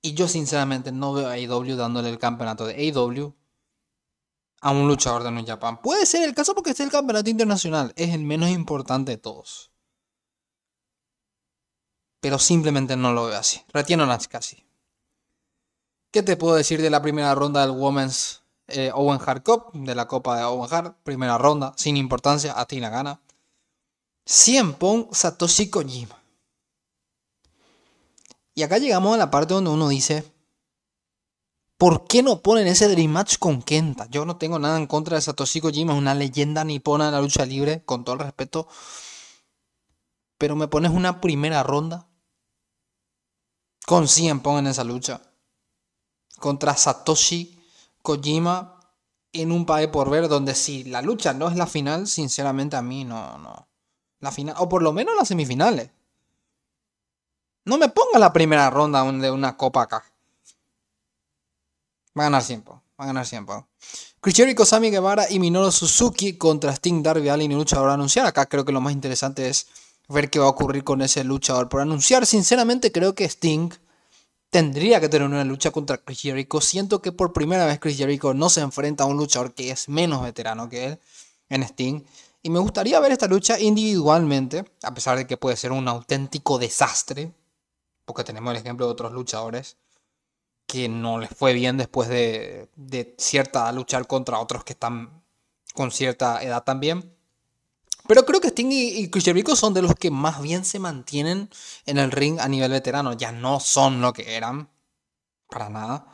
Y 0.00 0.14
yo 0.14 0.28
sinceramente 0.28 0.92
no 0.92 1.12
veo 1.12 1.26
a 1.26 1.32
AEW 1.32 1.76
dándole 1.76 2.08
el 2.08 2.18
campeonato 2.18 2.66
de 2.66 2.74
AEW 2.74 3.34
a 4.60 4.70
un 4.70 4.86
luchador 4.86 5.24
de 5.24 5.32
New 5.32 5.44
Japan. 5.44 5.82
Puede 5.82 6.06
ser 6.06 6.28
el 6.28 6.34
caso 6.34 6.54
porque 6.54 6.70
es 6.70 6.80
el 6.80 6.90
campeonato 6.90 7.30
internacional. 7.30 7.92
Es 7.96 8.14
el 8.14 8.22
menos 8.22 8.50
importante 8.50 9.12
de 9.12 9.18
todos. 9.18 9.72
Pero 12.20 12.38
simplemente 12.38 12.96
no 12.96 13.12
lo 13.12 13.26
veo 13.26 13.38
así. 13.38 13.62
Retiene 13.72 14.04
casi. 14.28 14.64
¿Qué 16.10 16.22
te 16.22 16.36
puedo 16.36 16.56
decir 16.56 16.80
de 16.80 16.90
la 16.90 17.02
primera 17.02 17.34
ronda 17.34 17.60
del 17.60 17.76
Women's 17.76 18.42
eh, 18.68 18.90
Owen 18.94 19.18
Hart 19.24 19.44
Cup, 19.44 19.72
de 19.72 19.94
la 19.94 20.06
Copa 20.06 20.36
de 20.36 20.44
Owen 20.44 20.68
Hart, 20.70 20.96
primera 21.02 21.38
ronda, 21.38 21.72
sin 21.76 21.96
importancia, 21.96 22.58
Atina 22.58 22.90
gana. 22.90 23.20
100 24.26 24.74
Pong 24.74 25.06
Satoshi 25.10 25.70
Kojima. 25.70 26.22
Y 28.54 28.62
acá 28.62 28.78
llegamos 28.78 29.14
a 29.14 29.16
la 29.16 29.30
parte 29.30 29.54
donde 29.54 29.70
uno 29.70 29.88
dice, 29.88 30.30
¿por 31.78 32.06
qué 32.06 32.22
no 32.22 32.42
ponen 32.42 32.66
ese 32.66 32.88
Dream 32.88 33.10
Match 33.10 33.38
con 33.38 33.62
Kenta? 33.62 34.06
Yo 34.10 34.26
no 34.26 34.36
tengo 34.36 34.58
nada 34.58 34.76
en 34.76 34.86
contra 34.86 35.16
de 35.16 35.22
Satoshi 35.22 35.60
Kojima, 35.60 35.94
es 35.94 35.98
una 35.98 36.14
leyenda 36.14 36.64
nipona 36.64 37.06
de 37.06 37.12
la 37.12 37.20
lucha 37.22 37.46
libre, 37.46 37.82
con 37.86 38.04
todo 38.04 38.14
el 38.14 38.20
respeto. 38.20 38.68
Pero 40.36 40.56
me 40.56 40.68
pones 40.68 40.90
una 40.90 41.20
primera 41.20 41.62
ronda 41.62 42.07
con 43.88 44.06
100 44.06 44.40
Pong 44.40 44.58
en 44.58 44.66
esa 44.66 44.84
lucha. 44.84 45.22
Contra 46.38 46.76
Satoshi 46.76 47.58
Kojima 48.02 48.78
en 49.32 49.50
un 49.50 49.64
país 49.64 49.88
por 49.88 50.10
ver 50.10 50.28
donde 50.28 50.54
si 50.54 50.84
la 50.84 51.00
lucha 51.00 51.32
no 51.32 51.48
es 51.48 51.56
la 51.56 51.66
final, 51.66 52.06
sinceramente 52.06 52.76
a 52.76 52.82
mí 52.82 53.04
no, 53.04 53.38
no. 53.38 53.66
La 54.20 54.30
final, 54.30 54.56
o 54.58 54.68
por 54.68 54.82
lo 54.82 54.92
menos 54.92 55.16
las 55.16 55.28
semifinales. 55.28 55.90
No 57.64 57.78
me 57.78 57.88
ponga 57.88 58.18
la 58.18 58.30
primera 58.30 58.68
ronda 58.68 59.10
de 59.10 59.30
una 59.30 59.56
copa 59.56 59.84
acá. 59.84 60.04
Va 62.18 62.24
a 62.24 62.26
ganar 62.26 62.42
100 62.42 62.64
Va 62.66 62.82
a 62.98 63.06
ganar 63.06 63.24
100 63.24 63.46
Punk. 63.46 63.66
Chris 64.20 64.36
Jericho, 64.36 64.66
Sami 64.66 64.90
Guevara 64.90 65.30
y 65.30 65.38
Minoru 65.38 65.72
Suzuki 65.72 66.36
contra 66.36 66.72
Sting, 66.72 67.02
Darby 67.02 67.30
Allin 67.30 67.52
y 67.52 67.54
luchador 67.54 67.88
anunciar. 67.88 68.26
Acá 68.26 68.44
creo 68.44 68.66
que 68.66 68.72
lo 68.72 68.82
más 68.82 68.92
interesante 68.92 69.48
es 69.48 69.66
ver 70.08 70.30
qué 70.30 70.38
va 70.38 70.46
a 70.46 70.50
ocurrir 70.50 70.84
con 70.84 71.02
ese 71.02 71.24
luchador 71.24 71.68
por 71.68 71.80
anunciar. 71.80 72.26
Sinceramente 72.26 72.92
creo 72.92 73.14
que 73.14 73.24
Sting 73.24 73.70
tendría 74.50 75.00
que 75.00 75.08
tener 75.08 75.28
una 75.28 75.44
lucha 75.44 75.70
contra 75.70 75.98
Chris 75.98 76.22
Jericho. 76.22 76.60
Siento 76.60 77.02
que 77.02 77.12
por 77.12 77.32
primera 77.32 77.66
vez 77.66 77.78
Chris 77.78 77.96
Jericho 77.96 78.34
no 78.34 78.48
se 78.48 78.60
enfrenta 78.60 79.04
a 79.04 79.06
un 79.06 79.16
luchador 79.16 79.54
que 79.54 79.70
es 79.70 79.88
menos 79.88 80.22
veterano 80.22 80.68
que 80.68 80.86
él 80.86 80.98
en 81.48 81.62
Sting. 81.62 82.02
Y 82.42 82.50
me 82.50 82.58
gustaría 82.60 83.00
ver 83.00 83.12
esta 83.12 83.26
lucha 83.26 83.58
individualmente, 83.60 84.64
a 84.82 84.94
pesar 84.94 85.18
de 85.18 85.26
que 85.26 85.36
puede 85.36 85.56
ser 85.56 85.72
un 85.72 85.88
auténtico 85.88 86.58
desastre, 86.58 87.32
porque 88.04 88.24
tenemos 88.24 88.52
el 88.52 88.60
ejemplo 88.60 88.86
de 88.86 88.92
otros 88.92 89.12
luchadores 89.12 89.76
que 90.66 90.88
no 90.88 91.18
les 91.18 91.30
fue 91.30 91.54
bien 91.54 91.78
después 91.78 92.08
de, 92.08 92.68
de 92.76 93.14
cierta 93.18 93.70
luchar 93.72 94.06
contra 94.06 94.38
otros 94.38 94.64
que 94.64 94.74
están 94.74 95.22
con 95.74 95.90
cierta 95.90 96.42
edad 96.42 96.62
también. 96.62 97.17
Pero 98.08 98.24
creo 98.24 98.40
que 98.40 98.48
Sting 98.48 98.72
y, 98.72 99.10
Chris 99.10 99.26
Jericho 99.26 99.54
son 99.54 99.74
de 99.74 99.82
los 99.82 99.94
que 99.94 100.10
más 100.10 100.40
bien 100.40 100.64
se 100.64 100.78
mantienen 100.78 101.50
en 101.84 101.98
el 101.98 102.10
ring 102.10 102.40
a 102.40 102.48
nivel 102.48 102.70
veterano. 102.70 103.12
Ya 103.12 103.32
no 103.32 103.60
son 103.60 104.00
lo 104.00 104.14
que 104.14 104.34
eran. 104.34 104.70
Para 105.50 105.68
nada. 105.68 106.06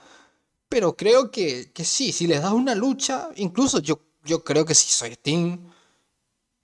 Pero 0.69 0.97
creo 0.97 1.31
que, 1.31 1.71
que 1.73 1.85
sí, 1.85 2.11
si 2.11 2.27
les 2.27 2.43
das 2.43 2.53
una 2.53 2.75
lucha, 2.75 3.29
incluso 3.37 3.79
yo, 3.79 4.01
yo 4.25 4.43
creo 4.43 4.65
que 4.65 4.75
si 4.75 4.89
soy 4.89 5.13
Sting 5.13 5.71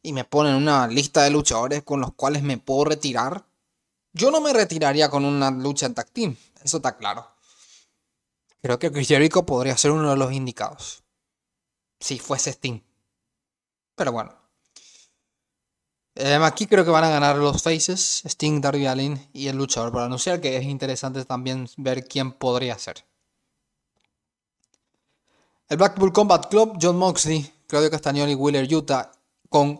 y 0.02 0.12
me 0.12 0.24
ponen 0.24 0.56
una 0.56 0.88
lista 0.88 1.22
de 1.22 1.30
luchadores 1.30 1.84
con 1.84 2.00
los 2.00 2.12
cuales 2.14 2.42
me 2.42 2.58
puedo 2.58 2.86
retirar, 2.86 3.46
yo 4.12 4.32
no 4.32 4.40
me 4.40 4.52
retiraría 4.52 5.10
con 5.10 5.24
una 5.24 5.52
lucha 5.52 5.86
en 5.86 5.94
tag 5.94 6.10
team. 6.10 6.36
Eso 6.60 6.78
está 6.78 6.96
claro. 6.96 7.28
Creo 8.62 8.80
que 8.80 8.90
Chris 8.90 9.06
Jericho 9.06 9.46
podría 9.46 9.76
ser 9.76 9.92
uno 9.92 10.10
de 10.10 10.16
los 10.16 10.32
indicados. 10.32 11.04
Si 12.00 12.18
fuese 12.18 12.50
Sting. 12.50 12.80
Pero 13.94 14.10
bueno. 14.10 14.39
Em, 16.22 16.42
aquí 16.42 16.66
creo 16.66 16.84
que 16.84 16.90
van 16.90 17.04
a 17.04 17.08
ganar 17.08 17.36
los 17.36 17.62
Faces, 17.62 18.22
Sting, 18.26 18.60
Darby 18.60 18.86
Allin 18.86 19.30
y 19.32 19.48
el 19.48 19.56
luchador 19.56 19.90
para 19.90 20.04
anunciar 20.04 20.38
que 20.38 20.54
es 20.54 20.64
interesante 20.64 21.24
también 21.24 21.66
ver 21.78 22.06
quién 22.06 22.32
podría 22.32 22.78
ser. 22.78 23.06
El 25.70 25.78
Blackpool 25.78 26.12
Combat 26.12 26.50
Club, 26.50 26.76
John 26.78 26.98
Moxley, 26.98 27.50
Claudio 27.66 27.90
Castagnoli, 27.90 28.34
Wheeler 28.34 28.68
Utah, 28.74 29.10
con 29.48 29.78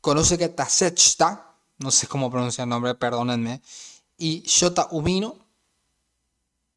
que 0.00 0.48
Tasechta, 0.50 1.56
no 1.78 1.90
sé 1.90 2.06
cómo 2.06 2.30
pronunciar 2.30 2.66
el 2.66 2.70
nombre, 2.70 2.94
perdónenme, 2.94 3.60
y 4.16 4.42
Shota 4.42 4.86
Umino. 4.92 5.34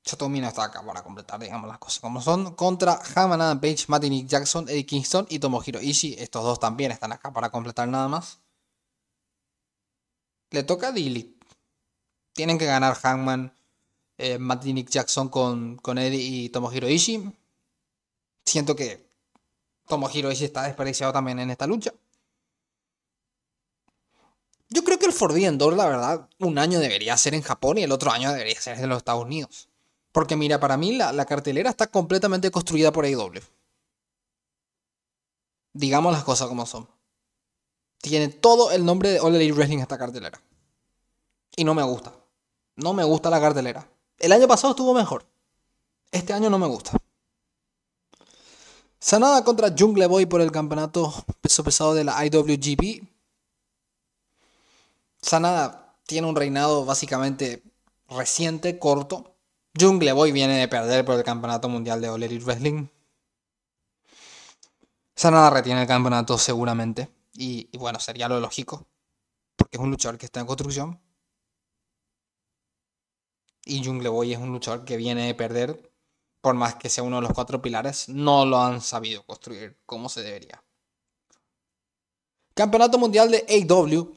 Shota 0.03 0.25
Umino 0.25 0.48
está 0.48 0.63
acá 0.63 0.84
para 0.84 1.03
completar, 1.03 1.39
digamos, 1.39 1.70
las 1.70 1.77
cosas 1.77 2.00
como 2.00 2.20
son. 2.20 2.55
Contra 2.55 3.00
Haman 3.13 3.62
Page, 3.62 3.86
Matty 3.89 4.25
Jackson, 4.25 4.67
Eddie 4.67 4.88
Kingston 4.88 5.27
y 5.29 5.38
Tomohiro 5.38 5.79
Ishii. 5.79 6.15
Estos 6.17 6.43
dos 6.43 6.60
también 6.60 6.91
están 6.91 7.12
acá 7.12 7.32
para 7.32 7.51
completar 7.51 7.88
nada 7.88 8.08
más. 8.08 8.42
Le 10.53 10.62
toca 10.62 10.89
a 10.89 10.91
Dilly. 10.91 11.36
Tienen 12.31 12.60
que 12.60 12.67
ganar 12.67 12.93
Hangman, 12.93 13.57
eh, 14.19 14.38
Nick 14.38 14.88
Jackson 14.88 15.27
con, 15.27 15.77
con 15.77 15.98
Eddie 15.98 16.22
y 16.22 16.50
Tomohiro 16.50 16.88
Ishii. 16.88 17.33
Siento 18.45 18.75
que 18.75 19.03
Tomohiro 19.88 20.31
Ishii 20.31 20.45
está 20.45 20.62
desperdiciado 20.62 21.12
también 21.12 21.39
en 21.39 21.50
esta 21.50 21.65
lucha. 21.65 21.91
Yo 24.69 24.83
creo 24.83 25.00
que 25.00 25.07
el 25.07 25.13
Forbidden 25.13 25.57
Door, 25.57 25.75
la 25.75 25.88
verdad, 25.88 26.29
un 26.38 26.60
año 26.60 26.79
debería 26.79 27.17
ser 27.17 27.33
en 27.33 27.41
Japón 27.41 27.79
y 27.79 27.83
el 27.83 27.91
otro 27.91 28.12
año 28.12 28.31
debería 28.31 28.62
ser 28.62 28.77
en 28.77 28.89
los 28.89 29.00
Estados 29.00 29.24
Unidos. 29.24 29.69
Porque 30.12 30.36
mira, 30.36 30.60
para 30.60 30.77
mí 30.77 30.95
la, 30.95 31.12
la 31.13 31.25
cartelera 31.25 31.72
está 31.72 31.88
completamente 31.88 32.51
construida 32.51 32.91
por 32.91 33.05
AEW. 33.05 33.41
Digamos 35.74 36.13
las 36.13 36.24
cosas 36.24 36.48
como 36.48 36.67
son. 36.67 36.88
Tiene 38.03 38.27
todo 38.27 38.69
el 38.72 38.83
nombre 38.83 39.12
de 39.12 39.22
All 39.22 39.33
Elite 39.33 39.53
Wrestling 39.53 39.77
esta 39.77 39.98
cartelera. 39.98 40.41
Y 41.55 41.63
no 41.63 41.74
me 41.74 41.83
gusta. 41.83 42.13
No 42.75 42.91
me 42.91 43.05
gusta 43.05 43.29
la 43.29 43.39
cartelera. 43.39 43.88
El 44.19 44.33
año 44.33 44.45
pasado 44.45 44.72
estuvo 44.72 44.93
mejor. 44.93 45.25
Este 46.12 46.33
año 46.33 46.50
no 46.50 46.60
me 46.60 46.67
gusta. 46.67 46.98
Sanada 49.00 49.45
contra 49.45 49.74
Jungle 49.77 50.07
Boy 50.07 50.25
por 50.25 50.41
el 50.41 50.51
campeonato 50.51 51.13
peso 51.39 51.63
pesado 51.63 51.93
de 51.93 52.03
la 52.03 52.25
IWGP. 52.25 53.07
Sanada 55.22 55.95
tiene 56.05 56.27
un 56.27 56.36
reinado 56.36 56.83
básicamente 56.83 57.63
reciente, 58.10 58.79
corto. 58.79 59.38
Jungle 59.79 60.12
Boy 60.12 60.33
viene 60.33 60.57
de 60.57 60.67
perder 60.67 61.05
por 61.05 61.15
el 61.15 61.24
campeonato 61.24 61.69
mundial 61.69 62.01
de 62.01 62.10
All 62.10 62.22
Elite 62.22 62.43
Wrestling. 62.43 62.88
Sanada 65.15 65.51
retiene 65.51 65.83
el 65.83 65.88
campeonato 65.88 66.38
seguramente. 66.38 67.12
Y, 67.34 67.75
bueno, 67.78 68.00
sería 68.00 68.30
lo 68.30 68.40
lógico. 68.40 68.88
Porque 69.56 69.78
es 69.78 69.84
un 69.84 69.92
luchador 69.92 70.18
que 70.18 70.25
está 70.25 70.40
en 70.40 70.46
construcción. 70.46 71.02
Y 73.66 73.84
Jungle 73.84 74.10
Boy 74.10 74.34
es 74.34 74.40
un 74.40 74.52
luchador 74.52 74.86
que 74.86 74.98
viene 74.98 75.28
de 75.28 75.36
perder. 75.36 75.92
Por 76.42 76.56
más 76.56 76.75
que 76.75 76.90
sea 76.90 77.04
uno 77.04 77.18
de 77.18 77.22
los 77.24 77.34
cuatro 77.34 77.62
pilares, 77.62 78.10
no 78.10 78.46
lo 78.46 78.62
han 78.62 78.82
sabido 78.82 79.25
construir 79.25 79.80
como 79.86 80.10
se 80.10 80.22
debería. 80.22 80.63
Campeonato 82.54 82.98
Mundial 82.98 83.32
de 83.32 83.68
AW. 83.70 84.13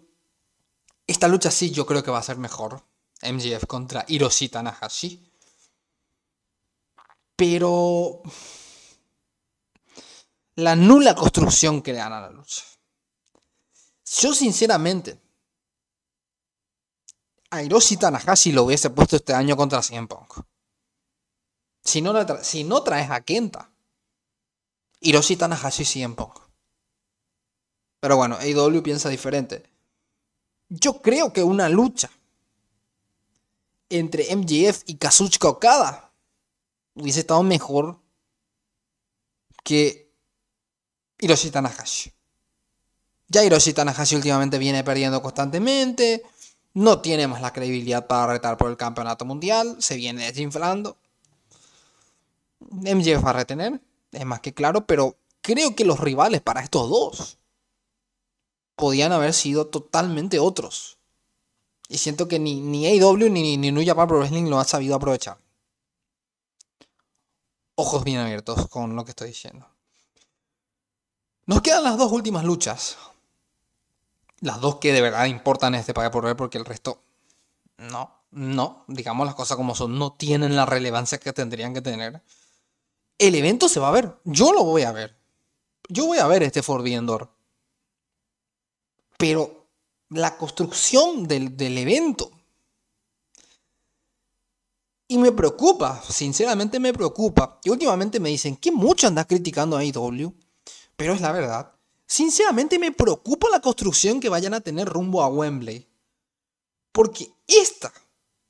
Esta 1.07 1.29
lucha 1.29 1.51
sí 1.51 1.71
yo 1.71 1.87
creo 1.87 2.03
que 2.03 2.11
va 2.11 2.19
a 2.19 2.23
ser 2.23 2.37
mejor. 2.37 2.83
MGF 3.23 3.67
contra 3.67 4.05
Hiroshi 4.09 4.49
Tanahashi. 4.49 5.33
Pero... 7.37 8.23
La 10.57 10.75
nula 10.75 11.15
construcción 11.15 11.83
que 11.83 11.93
le 11.93 11.99
dan 11.99 12.13
a 12.15 12.21
la 12.21 12.31
lucha. 12.31 12.63
Yo 14.07 14.33
sinceramente, 14.33 15.21
a 17.51 17.63
Hiroshi 17.63 17.97
Tanahashi 17.97 18.53
lo 18.53 18.65
hubiese 18.65 18.91
puesto 18.91 19.17
este 19.17 19.35
año 19.35 19.57
contra 19.57 19.83
CM 19.83 20.07
Punk. 20.07 20.43
Si 21.83 22.01
no, 22.03 22.13
si 22.43 22.65
no 22.65 22.83
traes 22.83 23.11
a 23.11 23.21
Kenta, 23.23 23.71
Hiroshi 25.01 25.37
Tanahashi 25.37 25.85
CM 25.85 26.15
Punk. 26.15 26.39
Pero 28.01 28.17
bueno, 28.17 28.37
AEW 28.37 28.83
piensa 28.83 29.09
diferente. 29.09 29.69
Yo 30.69 31.03
creo 31.03 31.33
que 31.33 31.43
una 31.43 31.69
lucha 31.69 32.11
entre 33.89 34.35
MJF 34.35 34.83
y 34.87 34.97
Kazuchika 34.97 35.49
Okada 35.49 36.13
hubiese 36.95 37.21
estado 37.21 37.43
mejor 37.43 38.01
que 39.65 40.13
Hiroshi 41.19 41.51
Tanahashi. 41.51 42.13
Ya 43.29 43.45
Hiroshi 43.45 43.73
Tanahashi 43.73 44.17
últimamente 44.17 44.59
viene 44.59 44.85
perdiendo 44.85 45.21
constantemente. 45.21 46.23
No 46.75 47.01
tiene 47.01 47.27
más 47.27 47.41
la 47.41 47.53
credibilidad 47.53 48.07
para 48.07 48.33
retar 48.35 48.57
por 48.57 48.71
el 48.71 48.77
campeonato 48.77 49.25
mundial. 49.25 49.77
Se 49.81 49.97
viene 49.97 50.27
desinflando. 50.27 50.97
MJF 52.61 53.25
va 53.25 53.31
a 53.31 53.35
retener, 53.35 53.81
es 54.13 54.25
más 54.25 54.41
que 54.41 54.55
claro, 54.55 54.87
pero 54.87 55.17
creo 55.41 55.77
que 55.77 55.85
los 55.85 56.01
rivales 56.01 56.41
para 56.41 56.63
estos 56.63 56.89
dos 56.89 57.39
podían 58.75 59.13
haber 59.13 59.33
sido 59.33 59.67
totalmente 59.67 60.39
otros. 60.39 60.99
Y 61.89 61.99
siento 61.99 62.29
que 62.29 62.39
ni, 62.39 62.61
ni 62.61 62.87
AEW 62.87 63.31
ni, 63.31 63.57
ni 63.57 63.73
New 63.73 63.85
Japan 63.87 64.09
Pro 64.09 64.19
Wrestling 64.19 64.49
lo 64.49 64.59
han 64.59 64.67
sabido 64.67 64.97
aprovechar. 64.97 65.39
Ojos 67.77 68.05
bien 68.05 68.19
abiertos 68.19 68.69
con 68.69 68.97
lo 68.97 69.05
que 69.05 69.11
estoy 69.11 69.29
diciendo. 69.29 69.69
Nos 71.45 71.63
quedan 71.63 71.85
las 71.85 71.97
dos 71.97 72.11
últimas 72.11 72.45
luchas 72.45 72.97
las 74.41 74.61
dos 74.61 74.77
que 74.77 74.93
de 74.93 75.01
verdad 75.01 75.27
importan 75.27 75.75
este 75.75 75.95
pagar 75.95 76.11
por 76.11 76.25
ver 76.25 76.37
porque 76.37 76.59
el 76.59 76.65
resto 76.65 77.03
no, 77.79 78.23
no, 78.31 78.85
digamos 78.89 79.27
las 79.27 79.35
cosas 79.35 79.57
como 79.57 79.75
son, 79.75 79.99
no 79.99 80.13
tienen 80.13 80.57
la 80.57 80.67
relevancia 80.67 81.19
que 81.19 81.33
tendrían 81.33 81.75
que 81.75 81.83
tener. 81.83 82.23
El 83.19 83.35
evento 83.35 83.69
se 83.69 83.81
va 83.81 83.89
a 83.89 83.93
ver, 83.93 84.17
yo 84.25 84.53
lo 84.53 84.65
voy 84.65 84.83
a 84.83 84.93
ver. 84.93 85.17
Yo 85.89 86.07
voy 86.07 86.19
a 86.19 86.27
ver 86.27 86.43
este 86.43 86.63
Forbidden 86.63 87.07
Door. 87.07 87.31
Pero 89.19 89.69
la 90.11 90.37
construcción 90.37 91.27
del, 91.27 91.57
del 91.57 91.79
evento 91.79 92.31
y 95.09 95.19
me 95.19 95.33
preocupa, 95.33 96.03
sinceramente 96.03 96.81
me 96.81 96.93
preocupa. 96.93 97.61
Y 97.63 97.71
últimamente 97.71 98.19
me 98.21 98.29
dicen 98.29 98.57
que 98.57 98.73
mucho 98.73 99.07
andas 99.07 99.27
criticando 99.27 99.77
a 99.77 99.85
IW, 99.85 100.33
pero 100.97 101.13
es 101.13 101.21
la 101.21 101.33
verdad. 101.33 101.76
Sinceramente 102.07 102.79
me 102.79 102.93
preocupa 102.93 103.49
la 103.51 103.61
construcción 103.61 104.21
que 104.21 104.29
vayan 104.29 104.55
a 104.55 104.61
tener 104.61 104.89
rumbo 104.89 105.23
a 105.23 105.29
Wembley. 105.29 105.87
Porque 106.93 107.33
esta 107.47 107.93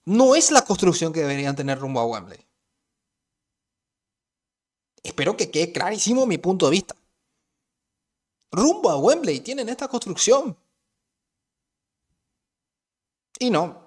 no 0.04 0.34
es 0.34 0.50
la 0.50 0.64
construcción 0.64 1.12
que 1.12 1.20
deberían 1.20 1.56
tener 1.56 1.78
rumbo 1.78 2.00
a 2.00 2.06
Wembley. 2.06 2.38
Espero 5.02 5.36
que 5.36 5.50
quede 5.50 5.72
clarísimo 5.72 6.26
mi 6.26 6.38
punto 6.38 6.66
de 6.66 6.72
vista. 6.72 6.96
Rumbo 8.52 8.90
a 8.90 8.98
Wembley 8.98 9.40
tienen 9.40 9.68
esta 9.68 9.88
construcción. 9.88 10.56
Y 13.38 13.50
no. 13.50 13.86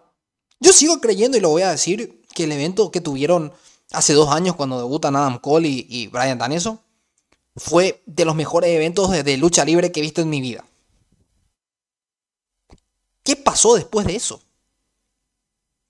Yo 0.60 0.74
sigo 0.74 1.00
creyendo 1.00 1.38
y 1.38 1.42
lo 1.42 1.50
voy 1.50 1.62
a 1.62 1.72
decir 1.72 2.22
que 2.34 2.44
el 2.44 2.52
evento 2.52 2.92
que 2.92 3.02
tuvieron 3.02 3.54
hace 3.92 4.14
dos 4.14 4.30
años 4.30 4.56
cuando 4.56 4.78
debutan 4.78 5.16
Adam 5.16 5.40
Cole 5.40 5.70
y, 5.70 6.08
Brian 6.08 6.38
Danielson, 6.38 6.80
fue 7.60 8.01
de 8.06 8.25
los 8.25 8.36
mejores 8.36 8.70
eventos 8.70 9.12
de, 9.12 9.38
lucha 9.38 9.66
libre 9.66 9.92
que 9.92 10.00
he 10.00 10.04
visto 10.04 10.22
en 10.22 10.30
mi 10.30 10.42
vida. 10.42 10.66
¿Qué 13.24 13.36
pasó 13.36 13.75
después 13.75 14.08
de 14.08 14.16
eso? 14.16 14.42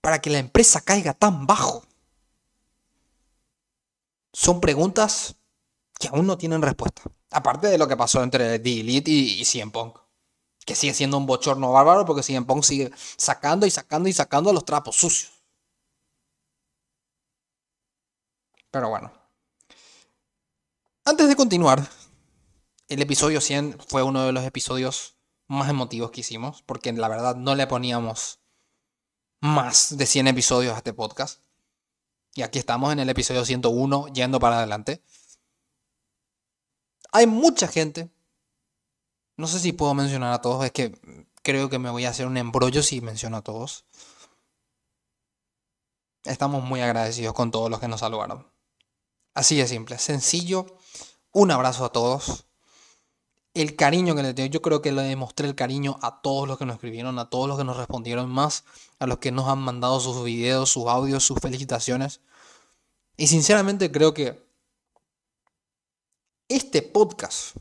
Para 0.01 0.19
que 0.19 0.29
la 0.29 0.39
empresa 0.39 0.81
caiga 0.81 1.13
tan 1.13 1.45
bajo. 1.45 1.83
Son 4.33 4.59
preguntas 4.59 5.35
que 5.99 6.07
aún 6.07 6.25
no 6.25 6.38
tienen 6.38 6.61
respuesta. 6.61 7.03
Aparte 7.31 7.67
de 7.67 7.77
lo 7.77 7.88
que 7.88 7.95
pasó 7.95 8.23
entre 8.23 8.59
The 8.59 8.79
Elite 8.79 9.11
y, 9.11 9.41
y 9.41 9.45
CM 9.45 9.71
Punk. 9.71 9.99
Que 10.65 10.75
sigue 10.75 10.93
siendo 10.93 11.17
un 11.17 11.25
bochorno 11.25 11.71
bárbaro 11.71 12.05
porque 12.05 12.23
CM 12.23 12.45
Punk 12.45 12.63
sigue 12.63 12.91
sacando 13.15 13.65
y 13.65 13.71
sacando 13.71 14.09
y 14.09 14.13
sacando 14.13 14.51
los 14.51 14.65
trapos 14.65 14.95
sucios. 14.95 15.31
Pero 18.71 18.89
bueno. 18.89 19.18
Antes 21.09 21.27
de 21.27 21.35
continuar, 21.35 21.89
el 22.87 23.01
episodio 23.01 23.41
100 23.41 23.79
fue 23.87 24.03
uno 24.03 24.27
de 24.27 24.31
los 24.31 24.43
episodios 24.43 25.17
más 25.47 25.67
emotivos 25.67 26.11
que 26.11 26.21
hicimos, 26.21 26.61
porque 26.61 26.93
la 26.93 27.07
verdad 27.07 27.35
no 27.35 27.55
le 27.55 27.65
poníamos 27.65 28.41
más 29.41 29.97
de 29.97 30.05
100 30.05 30.27
episodios 30.27 30.75
a 30.75 30.77
este 30.77 30.93
podcast. 30.93 31.41
Y 32.35 32.43
aquí 32.43 32.59
estamos 32.59 32.93
en 32.93 32.99
el 32.99 33.09
episodio 33.09 33.43
101, 33.43 34.09
yendo 34.09 34.39
para 34.39 34.59
adelante. 34.59 35.01
Hay 37.11 37.25
mucha 37.25 37.67
gente, 37.67 38.11
no 39.35 39.47
sé 39.47 39.59
si 39.59 39.73
puedo 39.73 39.95
mencionar 39.95 40.31
a 40.31 40.41
todos, 40.41 40.63
es 40.63 40.71
que 40.71 40.95
creo 41.41 41.71
que 41.71 41.79
me 41.79 41.89
voy 41.89 42.05
a 42.05 42.11
hacer 42.11 42.27
un 42.27 42.37
embrollo 42.37 42.83
si 42.83 43.01
menciono 43.01 43.37
a 43.37 43.41
todos. 43.41 43.83
Estamos 46.23 46.63
muy 46.63 46.81
agradecidos 46.81 47.33
con 47.33 47.49
todos 47.49 47.71
los 47.71 47.79
que 47.79 47.87
nos 47.87 48.01
saludaron. 48.01 48.45
Así 49.33 49.57
de 49.57 49.67
simple, 49.67 49.97
sencillo. 49.97 50.78
Un 51.31 51.51
abrazo 51.51 51.86
a 51.86 51.91
todos. 51.91 52.45
El 53.53 53.75
cariño 53.75 54.15
que 54.15 54.24
le 54.24 54.33
tengo, 54.33 54.50
yo 54.50 54.62
creo 54.62 54.81
que 54.81 54.91
le 54.91 55.01
demostré 55.03 55.48
el 55.48 55.55
cariño 55.55 55.98
a 56.01 56.21
todos 56.21 56.48
los 56.48 56.57
que 56.57 56.65
nos 56.65 56.75
escribieron, 56.75 57.19
a 57.19 57.29
todos 57.29 57.48
los 57.48 57.57
que 57.57 57.63
nos 57.63 57.77
respondieron 57.77 58.29
más, 58.29 58.63
a 59.00 59.07
los 59.07 59.19
que 59.19 59.31
nos 59.31 59.48
han 59.48 59.59
mandado 59.59 60.00
sus 60.00 60.24
videos, 60.24 60.69
sus 60.69 60.88
audios, 60.88 61.24
sus 61.24 61.39
felicitaciones. 61.39 62.21
Y 63.17 63.27
sinceramente 63.27 63.91
creo 63.91 64.13
que 64.13 64.48
este 66.48 66.81
podcast 66.81 67.55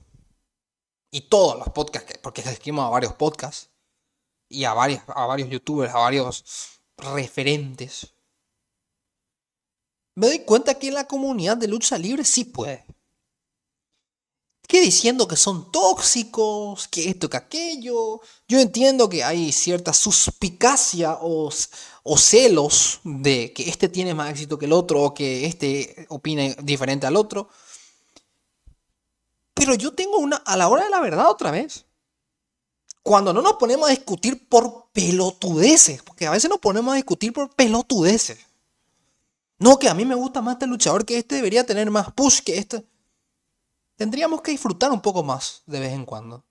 y 1.11 1.23
todos 1.23 1.59
los 1.59 1.69
podcasts, 1.71 2.19
porque 2.23 2.43
escribimos 2.43 2.87
a 2.87 2.91
varios 2.91 3.15
podcasts 3.15 3.71
y 4.49 4.65
a, 4.65 4.75
varios, 4.75 5.03
a 5.09 5.27
varios 5.27 5.49
youtubers, 5.49 5.95
a 5.95 5.99
varios 5.99 6.81
referentes, 6.97 8.15
me 10.15 10.27
doy 10.27 10.41
cuenta 10.41 10.75
que 10.75 10.91
la 10.91 11.07
comunidad 11.07 11.57
de 11.57 11.69
lucha 11.69 11.97
libre 11.97 12.25
sí 12.25 12.45
puede. 12.45 12.85
Que 14.69 14.83
diciendo 14.83 15.27
que 15.27 15.37
son 15.37 15.73
tóxicos, 15.73 16.87
que 16.89 17.09
esto, 17.09 17.29
que 17.29 17.39
aquello. 17.39 18.21
Yo 18.47 18.61
entiendo 18.61 19.09
que 19.09 19.25
hay 19.25 19.51
cierta 19.51 19.93
suspicacia 19.93 21.19
o, 21.23 21.51
o 22.03 22.19
celos 22.19 23.01
de 23.03 23.53
que 23.55 23.69
este 23.69 23.89
tiene 23.89 24.15
más 24.15 24.31
éxito 24.31 24.59
que 24.59 24.67
el 24.67 24.73
otro 24.75 25.03
o 25.03 25.15
que 25.15 25.47
este 25.47 26.07
opine 26.11 26.55
diferente 26.63 27.07
al 27.07 27.17
otro. 27.17 27.49
Pero 29.55 29.75
yo 29.75 29.93
tengo 29.93 30.19
una, 30.19 30.37
a 30.37 30.57
la 30.57 30.69
hora 30.69 30.85
de 30.85 30.91
la 30.91 31.01
verdad 31.01 31.31
otra 31.31 31.51
vez. 31.51 31.87
Cuando 33.03 33.33
no 33.33 33.41
nos 33.41 33.55
ponemos 33.55 33.89
a 33.89 33.91
discutir 33.91 34.49
por 34.49 34.91
pelotudeces, 34.93 36.03
porque 36.03 36.27
a 36.27 36.31
veces 36.31 36.51
nos 36.51 36.59
ponemos 36.61 36.93
a 36.93 36.97
discutir 36.97 37.33
por 37.33 37.55
pelotudeces. 37.57 38.39
No, 39.59 39.79
que 39.79 39.89
a 39.89 39.95
mí 39.95 40.05
me 40.05 40.15
gusta 40.15 40.43
más 40.43 40.57
este 40.57 40.67
luchador, 40.67 41.05
que 41.05 41.19
este 41.19 41.37
debería 41.37 41.65
tener 41.65 41.91
más 41.91 42.13
push 42.13 42.41
que 42.41 42.59
este. 42.59 42.85
Tendríamos 43.99 44.43
que 44.43 44.53
disfrutar 44.53 44.93
un 44.93 45.03
poco 45.03 45.25
más 45.25 45.63
de 45.67 45.81
vez 45.81 45.93
en 45.93 46.07
cuando. 46.07 46.45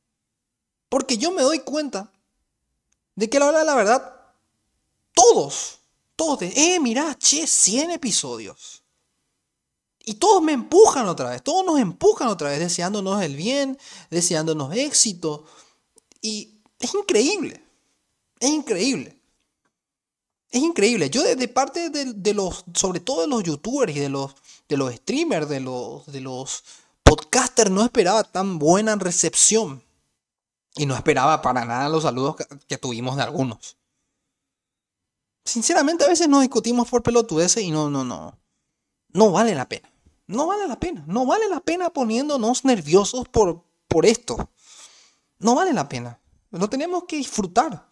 Porque 0.90 1.18
yo 1.18 1.32
me 1.32 1.44
doy 1.44 1.60
cuenta 1.60 2.12
de 3.16 3.30
que 3.30 3.40
la 3.40 3.48
hora 3.48 3.60
de 3.60 3.66
la 3.66 3.74
verdad, 3.74 4.22
todos, 5.14 5.80
todos, 6.18 6.40
de, 6.40 6.52
eh, 6.56 6.80
mirá, 6.82 7.18
che, 7.18 7.48
100 7.48 7.92
episodios. 7.92 8.84
Y 10.04 10.16
todos 10.16 10.44
me 10.44 10.52
empujan 10.52 11.08
otra 11.08 11.30
vez, 11.30 11.42
todos 11.42 11.66
nos 11.66 11.80
empujan 11.80 12.28
otra 12.28 12.50
vez, 12.50 12.60
deseándonos 12.60 13.22
el 13.24 13.38
bien, 13.38 13.80
deseándonos 14.10 14.76
éxito. 14.76 15.46
Y 16.22 16.60
es 16.80 16.94
increíble, 16.94 17.64
es 18.42 18.50
increíble. 18.50 19.18
Es 20.50 20.62
increíble. 20.62 21.10
Yo 21.10 21.24
de, 21.24 21.48
parte 21.48 21.90
de, 21.90 22.34
los, 22.34 22.66
sobre 22.74 23.00
todo 23.00 23.22
de 23.22 23.28
los 23.28 23.44
youtubers 23.44 23.96
y 23.96 24.00
de 24.00 24.10
los, 24.10 24.36
de 24.68 24.78
los 24.78 24.94
streamers, 24.96 25.48
de 25.48 25.62
los, 25.62 26.06
de 26.08 26.22
los 26.22 26.64
podcasters, 27.08 27.72
no 27.72 27.84
esperaba 27.84 28.24
tan 28.24 28.60
buena 28.60 28.96
recepción. 28.96 29.84
Y 30.76 30.86
no 30.86 30.96
esperaba 30.96 31.41
para 31.41 31.65
nada 31.65 31.89
los 31.89 32.04
saludos 32.04 32.36
que, 32.67 32.78
tuvimos 32.78 33.15
de 33.15 33.24
algunos. 33.24 33.78
Sinceramente, 35.43 36.04
a 36.04 36.10
veces 36.10 36.28
nos 36.28 36.41
discutimos 36.41 36.88
por 36.89 37.02
pelotudeces 37.02 37.63
y 37.63 37.72
no, 37.72 37.89
no, 37.89 38.04
no. 38.04 38.38
No 39.10 39.32
vale 39.32 39.56
la 39.56 39.67
pena. 39.67 39.89
No 40.28 40.46
vale 40.46 40.67
la 40.67 40.80
pena. 40.80 41.04
No 41.08 41.26
vale 41.26 41.48
la 41.48 41.62
pena 41.62 41.89
poniéndonos 41.89 42.65
nerviosos 42.65 43.28
por, 43.30 43.63
por 43.88 44.06
esto. 44.06 44.52
No 45.39 45.56
vale 45.56 45.74
la 45.74 45.88
pena. 45.88 46.20
Lo 46.52 46.70
tenemos 46.70 47.06
que 47.06 47.15
disfrutar 47.15 47.88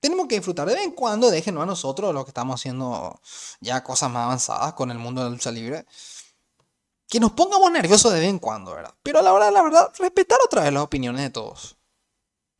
tenemos 0.00 0.28
que 0.28 0.36
disfrutar 0.36 0.68
de 0.68 0.74
vez 0.74 0.84
en 0.84 0.92
cuando, 0.92 1.30
déjenos 1.30 1.62
a 1.62 1.66
nosotros 1.66 2.14
lo 2.14 2.24
que 2.24 2.30
estamos 2.30 2.60
haciendo 2.60 3.20
ya 3.60 3.82
cosas 3.82 4.10
más 4.10 4.24
avanzadas 4.26 4.74
con 4.74 4.90
el 4.90 4.98
mundo 4.98 5.20
de 5.20 5.26
la 5.26 5.34
lucha 5.34 5.50
libre. 5.50 5.84
Que 7.08 7.20
nos 7.20 7.32
pongamos 7.32 7.70
nerviosos 7.70 8.12
de 8.12 8.20
vez 8.20 8.28
en 8.28 8.38
cuando, 8.38 8.74
¿verdad? 8.74 8.94
Pero 9.02 9.20
a 9.20 9.22
la 9.22 9.32
hora 9.32 9.46
de 9.46 9.52
la 9.52 9.62
verdad, 9.62 9.92
respetar 9.98 10.38
otra 10.44 10.62
vez 10.62 10.72
las 10.72 10.82
opiniones 10.82 11.22
de 11.22 11.30
todos. 11.30 11.76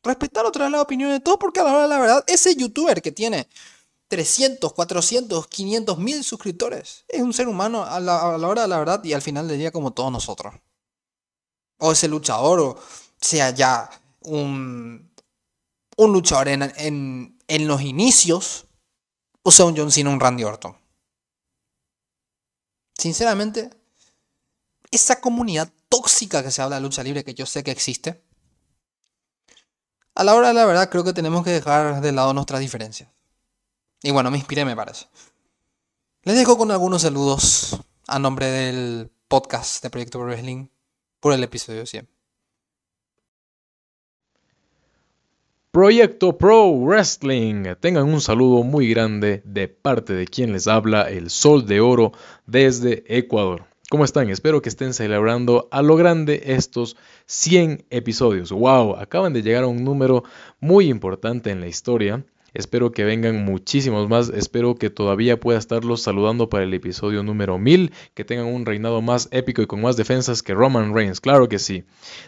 Respetar 0.03 0.45
otra 0.45 0.65
vez 0.65 0.71
las 0.71 0.81
opiniones 0.81 1.15
de 1.15 1.19
todos 1.19 1.37
porque 1.37 1.59
a 1.59 1.63
la 1.63 1.71
hora 1.71 1.81
de 1.83 1.87
la 1.89 1.99
verdad, 1.99 2.23
ese 2.27 2.55
youtuber 2.55 3.01
que 3.01 3.11
tiene 3.11 3.49
300, 4.07 4.71
400, 4.73 5.47
500 5.47 5.97
mil 5.97 6.23
suscriptores 6.23 7.03
es 7.07 7.21
un 7.21 7.33
ser 7.33 7.47
humano 7.47 7.83
a 7.83 7.99
la, 7.99 8.37
hora 8.47 8.61
de 8.61 8.67
la 8.67 8.79
verdad 8.79 9.03
y 9.03 9.13
al 9.13 9.21
final 9.21 9.47
del 9.47 9.57
día 9.57 9.71
como 9.71 9.91
todos 9.91 10.11
nosotros. 10.11 10.55
O 11.79 11.91
ese 11.91 12.07
luchador, 12.07 12.59
o 12.59 12.79
sea 13.19 13.51
ya 13.51 13.89
un 14.21 15.07
un 15.97 16.13
luchador 16.13 16.47
en, 16.47 17.37
los 17.47 17.81
inicios 17.81 18.67
o 19.41 19.51
sea 19.51 19.65
un 19.65 19.75
John 19.75 19.91
Cena 19.91 20.09
un 20.09 20.19
Randy 20.19 20.43
Orton. 20.43 20.77
Sinceramente, 22.97 23.69
esa 24.91 25.21
comunidad 25.21 25.71
tóxica 25.89 26.43
que 26.43 26.51
se 26.51 26.61
habla 26.61 26.77
de 26.77 26.81
lucha 26.81 27.03
libre, 27.03 27.23
que 27.23 27.33
yo 27.33 27.45
sé 27.45 27.63
que 27.63 27.71
existe, 27.71 28.23
a 30.15 30.23
la 30.23 30.33
hora 30.33 30.47
de 30.47 30.55
la 30.55 30.65
verdad 30.65 30.89
creo 30.89 31.03
que 31.03 31.13
tenemos 31.13 31.43
que 31.43 31.51
dejar 31.51 32.01
de 32.01 32.11
lado 32.11 32.33
nuestras 32.33 32.59
diferencias. 32.59 33.09
Y 34.01 34.11
bueno, 34.11 34.31
me 34.31 34.37
inspiré, 34.37 34.65
me 34.65 34.75
parece. 34.75 35.05
Les 36.23 36.35
dejo 36.35 36.57
con 36.57 36.71
algunos 36.71 37.03
saludos 37.03 37.77
a 38.07 38.17
nombre 38.17 38.47
del 38.47 39.11
podcast 39.27 39.83
de 39.83 39.89
Proyecto 39.89 40.19
Wrestling 40.19 40.69
por 41.19 41.33
el 41.33 41.43
episodio 41.43 41.85
100. 41.85 42.07
Proyecto 45.71 46.35
Pro 46.35 46.71
Wrestling. 46.71 47.75
Tengan 47.79 48.05
un 48.05 48.19
saludo 48.19 48.63
muy 48.63 48.89
grande 48.89 49.43
de 49.45 49.67
parte 49.67 50.13
de 50.13 50.25
quien 50.25 50.51
les 50.51 50.67
habla, 50.67 51.03
el 51.03 51.29
Sol 51.29 51.67
de 51.67 51.79
Oro 51.79 52.11
desde 52.47 53.03
Ecuador. 53.15 53.67
¿Cómo 53.89 54.03
están? 54.03 54.29
Espero 54.29 54.61
que 54.61 54.67
estén 54.67 54.93
celebrando 54.93 55.69
a 55.71 55.81
lo 55.81 55.95
grande 55.95 56.41
estos 56.47 56.97
100 57.25 57.85
episodios. 57.89 58.51
¡Wow! 58.51 58.97
Acaban 58.97 59.31
de 59.31 59.41
llegar 59.41 59.63
a 59.63 59.67
un 59.67 59.85
número 59.85 60.25
muy 60.59 60.89
importante 60.89 61.51
en 61.51 61.61
la 61.61 61.67
historia. 61.67 62.25
Espero 62.53 62.91
que 62.91 63.05
vengan 63.05 63.45
muchísimos 63.45 64.09
más. 64.09 64.27
Espero 64.27 64.75
que 64.75 64.89
todavía 64.89 65.39
pueda 65.39 65.57
estarlos 65.57 66.01
saludando 66.01 66.49
para 66.49 66.65
el 66.65 66.73
episodio 66.73 67.23
número 67.23 67.57
1000. 67.57 67.93
Que 68.13 68.25
tengan 68.25 68.47
un 68.47 68.65
reinado 68.65 69.01
más 69.01 69.29
épico 69.31 69.61
y 69.61 69.67
con 69.67 69.79
más 69.81 69.95
defensas 69.95 70.43
que 70.43 70.53
Roman 70.53 70.93
Reigns. 70.93 71.21
Claro 71.21 71.47
que 71.47 71.57
sí. 71.57 71.85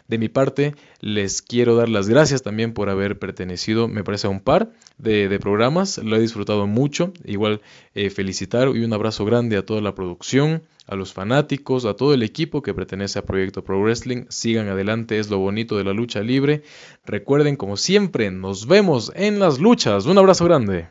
De 0.08 0.18
mi 0.18 0.30
parte, 0.30 0.76
les 1.02 1.42
quiero 1.42 1.76
dar 1.76 1.90
las 1.90 2.08
gracias 2.08 2.42
también 2.42 2.74
por 2.74 2.90
haber 2.90 3.20
pertenecido, 3.20 3.90
me 3.90 4.06
parece, 4.06 4.28
a 4.28 4.30
un 4.30 4.40
par 4.40 4.72
de, 4.98 5.38
programas. 5.42 5.98
Lo 5.98 6.16
he 6.16 6.22
disfrutado 6.22 6.68
mucho. 6.68 7.12
Igual 7.26 7.60
eh, 7.96 8.10
felicitar 8.10 8.70
y 8.70 8.86
un 8.86 8.94
abrazo 8.94 9.26
grande 9.26 9.58
a 9.58 9.66
toda 9.66 9.82
la 9.82 9.94
producción 9.94 10.64
a 10.90 10.96
los 10.96 11.14
fanáticos, 11.14 11.86
a 11.86 11.94
todo 11.94 12.16
el 12.16 12.24
equipo 12.24 12.64
que 12.64 12.74
pertenece 12.74 13.20
a 13.20 13.22
Proyecto 13.26 13.64
Pro 13.64 13.80
Wrestling. 13.80 14.26
Sigan 14.30 14.68
adelante, 14.68 15.20
es 15.20 15.30
lo 15.30 15.38
bonito 15.38 15.78
de 15.78 15.84
la 15.84 15.94
lucha 15.94 16.22
libre. 16.22 16.64
Recuerden, 17.06 17.56
como 17.56 17.78
siempre, 17.78 18.32
nos 18.32 18.66
vemos 18.66 19.12
en 19.16 19.40
las 19.40 19.60
luchas. 19.60 20.08
Un 20.08 20.18
abrazo 20.18 20.46
grande. 20.46 20.88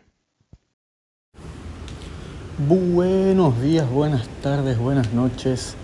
Buenos 2.69 3.61
días, 3.61 3.91
buenas 3.91 4.29
tardes, 4.41 4.79
buenas 4.79 5.13
noches. 5.13 5.75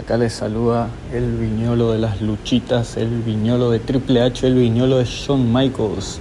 Acá 0.00 0.16
les 0.16 0.32
saluda 0.32 0.90
el 1.12 1.36
viñolo 1.36 1.92
de 1.92 1.98
las 2.00 2.20
luchitas, 2.20 2.96
el 2.96 3.22
viñolo 3.22 3.70
de 3.70 3.78
Triple 3.78 4.22
H, 4.22 4.44
el 4.44 4.56
viñolo 4.56 4.98
de 4.98 5.04
Shawn 5.04 5.52
Michaels, 5.52 6.18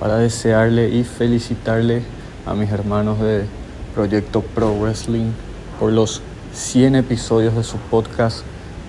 para 0.00 0.16
desearle 0.16 0.88
y 0.88 1.04
felicitarle 1.04 2.02
a 2.46 2.54
mis 2.54 2.70
hermanos 2.70 3.20
de 3.20 3.44
Proyecto 3.94 4.42
Pro 4.42 4.74
Wrestling 4.74 5.30
por 5.78 5.92
los 5.92 6.20
100 6.54 6.94
episodios 6.94 7.54
de 7.56 7.64
su 7.64 7.78
podcast, 7.78 8.40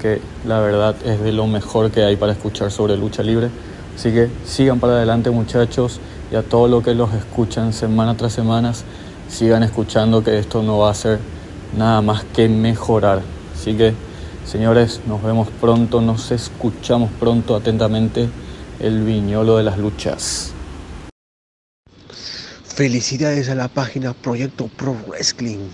que 0.02 0.22
la 0.46 0.60
verdad 0.60 0.96
es 1.04 1.20
de 1.22 1.32
lo 1.32 1.48
mejor 1.48 1.90
que 1.92 2.04
hay 2.04 2.16
para 2.16 2.34
escuchar 2.34 2.72
sobre 2.72 2.96
lucha 2.96 3.24
libre. 3.24 3.50
Así 3.96 4.12
que 4.12 4.30
sigan 4.46 4.80
para 4.80 4.94
adelante 4.94 5.32
muchachos 5.32 6.00
y 6.32 6.36
a 6.36 6.44
todos 6.44 6.70
los 6.70 6.84
que 6.84 6.94
los 6.94 7.14
escuchan 7.14 7.74
semana 7.74 8.16
tras 8.16 8.34
semana, 8.34 8.74
sigan 9.30 9.64
escuchando 9.64 10.24
que 10.24 10.38
esto 10.38 10.62
no 10.62 10.78
va 10.78 10.92
a 10.92 10.94
ser 10.94 11.20
nada 11.76 12.02
más 12.02 12.24
que 12.24 12.48
mejorar. 12.48 13.22
Así 13.56 13.74
que 13.74 13.94
señores, 14.46 15.02
nos 15.08 15.24
vemos 15.24 15.48
pronto, 15.60 16.02
nos 16.02 16.32
escuchamos 16.32 17.10
pronto 17.20 17.56
atentamente 17.56 18.30
el 18.80 19.04
viñolo 19.04 19.58
de 19.58 19.64
las 19.64 19.78
luchas. 19.80 20.52
Felicidades 22.76 23.48
a 23.48 23.56
la 23.56 23.70
página 23.70 24.14
Proyecto 24.14 24.68
Pro 24.68 24.98
Wrestling, 25.08 25.70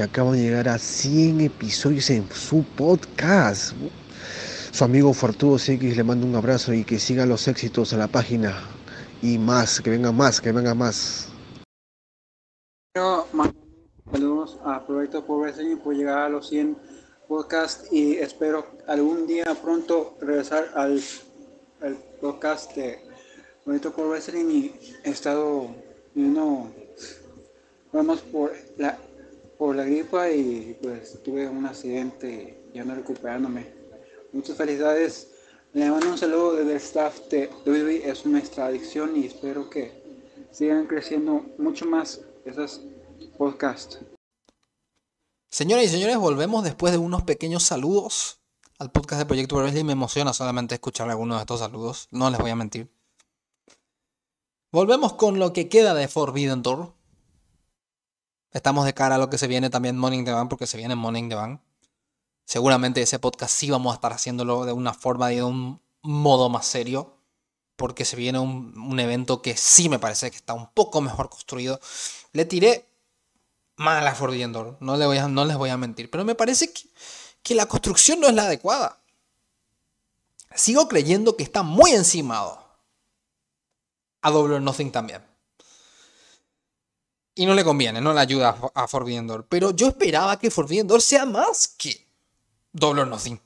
que 0.00 0.04
acaban 0.04 0.32
de 0.32 0.40
llegar 0.40 0.66
a 0.66 0.78
100 0.78 1.42
episodios 1.42 2.08
en 2.08 2.26
su 2.30 2.64
podcast. 2.64 3.74
Su 4.72 4.82
amigo 4.82 5.12
Fortudo 5.12 5.56
X 5.56 5.94
le 5.94 6.02
manda 6.02 6.26
un 6.26 6.34
abrazo 6.34 6.72
y 6.72 6.84
que 6.84 6.98
sigan 6.98 7.28
los 7.28 7.46
éxitos 7.48 7.92
a 7.92 7.98
la 7.98 8.08
página 8.08 8.56
y 9.20 9.36
más, 9.36 9.78
que 9.82 9.90
venga 9.90 10.10
más, 10.10 10.40
que 10.40 10.52
venga 10.52 10.74
más. 10.74 11.28
Saludos 14.10 14.58
a 14.64 14.86
Proyecto 14.86 15.22
por 15.26 15.94
llegar 15.94 16.18
a 16.20 16.28
los 16.30 16.48
100 16.48 16.78
podcasts 17.28 17.92
y 17.92 18.14
espero 18.14 18.64
algún 18.86 19.26
día 19.26 19.44
pronto 19.62 20.16
regresar 20.18 20.64
al, 20.76 21.02
podcast 22.22 22.74
de 22.74 23.00
Proyecto 23.64 23.92
Pro 23.92 24.08
Wrestling 24.08 24.50
y 24.50 24.74
he 25.04 25.10
estado 25.10 25.74
no 26.14 26.72
vamos 27.92 28.20
por 28.20 28.52
la 28.78 28.98
por 29.60 29.76
la 29.76 29.84
gripa 29.84 30.30
y 30.30 30.74
pues 30.80 31.22
tuve 31.22 31.46
un 31.46 31.66
accidente 31.66 32.64
y 32.72 32.78
ando 32.78 32.94
recuperándome. 32.94 33.66
Muchas 34.32 34.56
felicidades. 34.56 35.32
Le 35.74 35.90
mando 35.90 36.08
un 36.08 36.16
saludo 36.16 36.54
desde 36.54 36.70
el 36.70 36.76
staff 36.78 37.28
de 37.28 37.50
WWE. 37.66 38.08
Es 38.08 38.24
nuestra 38.24 38.64
adicción 38.64 39.14
y 39.18 39.26
espero 39.26 39.68
que 39.68 39.92
sigan 40.50 40.86
creciendo 40.86 41.44
mucho 41.58 41.84
más 41.84 42.22
esos 42.46 42.80
podcasts. 43.36 43.98
Señoras 45.50 45.84
y 45.84 45.88
señores, 45.88 46.16
volvemos 46.16 46.64
después 46.64 46.90
de 46.92 46.98
unos 46.98 47.24
pequeños 47.24 47.62
saludos 47.62 48.40
al 48.78 48.90
podcast 48.90 49.18
de 49.18 49.26
Proyecto 49.26 49.56
Wrestling. 49.56 49.84
Me 49.84 49.92
emociona 49.92 50.32
solamente 50.32 50.76
escuchar 50.76 51.10
algunos 51.10 51.36
de 51.36 51.42
estos 51.42 51.60
saludos. 51.60 52.08
No 52.10 52.30
les 52.30 52.40
voy 52.40 52.50
a 52.50 52.56
mentir. 52.56 52.90
Volvemos 54.72 55.12
con 55.12 55.38
lo 55.38 55.52
que 55.52 55.68
queda 55.68 55.92
de 55.92 56.08
Forbidden 56.08 56.62
Door. 56.62 56.94
Estamos 58.52 58.84
de 58.84 58.94
cara 58.94 59.14
a 59.14 59.18
lo 59.18 59.30
que 59.30 59.38
se 59.38 59.46
viene 59.46 59.70
también 59.70 59.96
Morning 59.96 60.24
the 60.24 60.32
Bank, 60.32 60.50
porque 60.50 60.66
se 60.66 60.76
viene 60.76 60.96
Morning 60.96 61.28
the 61.28 61.36
Bank. 61.36 61.60
Seguramente 62.44 63.00
ese 63.00 63.20
podcast 63.20 63.54
sí 63.54 63.70
vamos 63.70 63.92
a 63.92 63.94
estar 63.94 64.12
haciéndolo 64.12 64.64
de 64.64 64.72
una 64.72 64.92
forma, 64.92 65.28
de 65.28 65.44
un 65.44 65.80
modo 66.02 66.48
más 66.48 66.66
serio, 66.66 67.14
porque 67.76 68.04
se 68.04 68.16
viene 68.16 68.40
un, 68.40 68.98
evento 68.98 69.40
que 69.40 69.56
sí 69.56 69.88
me 69.88 70.00
parece 70.00 70.30
que 70.30 70.36
está 70.36 70.54
un 70.54 70.68
poco 70.72 71.00
mejor 71.00 71.30
construido. 71.30 71.78
Le 72.32 72.44
tiré 72.44 72.88
mal 73.76 74.04
a 74.04 74.16
no, 74.80 74.96
le 74.96 75.06
voy 75.06 75.18
a, 75.18 75.28
no 75.28 75.44
les 75.44 75.56
voy 75.56 75.70
a 75.70 75.76
mentir, 75.76 76.10
pero 76.10 76.24
me 76.24 76.34
parece 76.34 76.72
que, 76.72 76.82
que 77.42 77.54
la 77.54 77.66
construcción 77.66 78.20
no 78.20 78.26
es 78.26 78.34
la 78.34 78.46
adecuada. 78.46 78.98
Sigo 80.56 80.88
creyendo 80.88 81.36
que 81.36 81.44
está 81.44 81.62
muy 81.62 81.92
encimado 81.92 82.62
a 84.22 84.30
Double 84.30 84.60
Nothing 84.60 84.90
también. 84.90 85.29
Y 87.34 87.46
no 87.46 87.54
le 87.54 87.64
conviene, 87.64 88.00
no 88.00 88.12
le 88.12 88.20
ayuda 88.20 88.56
a, 88.74 88.88
Forbidden 88.88 89.26
Door. 89.26 89.46
Pero 89.48 89.70
yo 89.70 89.88
esperaba 89.88 90.38
que 90.38 90.50
Forbidden 90.50 90.86
Door 90.86 91.00
sea 91.00 91.24
más 91.24 91.68
que 91.68 92.06
Double 92.72 93.02
or 93.02 93.08
Nothing. 93.08 93.40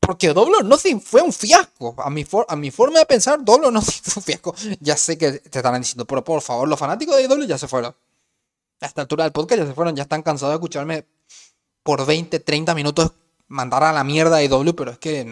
Porque 0.00 0.32
Double 0.32 0.56
or 0.58 0.64
Nothing 0.64 1.00
fue 1.00 1.22
un 1.22 1.32
fiasco. 1.32 1.94
A 1.98 2.08
mi, 2.08 2.24
a 2.48 2.56
mi 2.56 2.70
forma 2.70 3.00
de 3.00 3.06
pensar, 3.06 3.44
Double 3.44 3.66
or 3.66 3.72
Nothing 3.72 4.02
fue 4.02 4.20
un 4.20 4.24
fiasco. 4.24 4.54
Ya 4.80 4.96
sé 4.96 5.18
que 5.18 5.32
te 5.32 5.58
estarán 5.58 5.80
diciendo, 5.80 6.06
pero 6.06 6.22
por 6.22 6.40
favor, 6.40 6.68
los 6.68 6.78
fanáticos 6.78 7.16
de 7.16 7.26
Double 7.26 7.46
ya 7.46 7.58
se 7.58 7.68
fueron. 7.68 7.94
A 8.80 8.86
esta 8.86 9.02
altura 9.02 9.24
del 9.24 9.32
podcast 9.32 9.62
ya 9.62 9.66
se 9.66 9.74
fueron, 9.74 9.96
ya 9.96 10.02
están 10.02 10.22
cansados 10.22 10.52
de 10.52 10.56
escucharme 10.56 11.06
por 11.82 12.04
20, 12.04 12.40
30 12.40 12.74
minutos 12.74 13.12
mandar 13.48 13.84
a 13.84 13.92
la 13.92 14.04
mierda 14.04 14.36
a 14.36 14.42
IW, 14.42 14.74
pero 14.74 14.92
es 14.92 14.98
que 14.98 15.24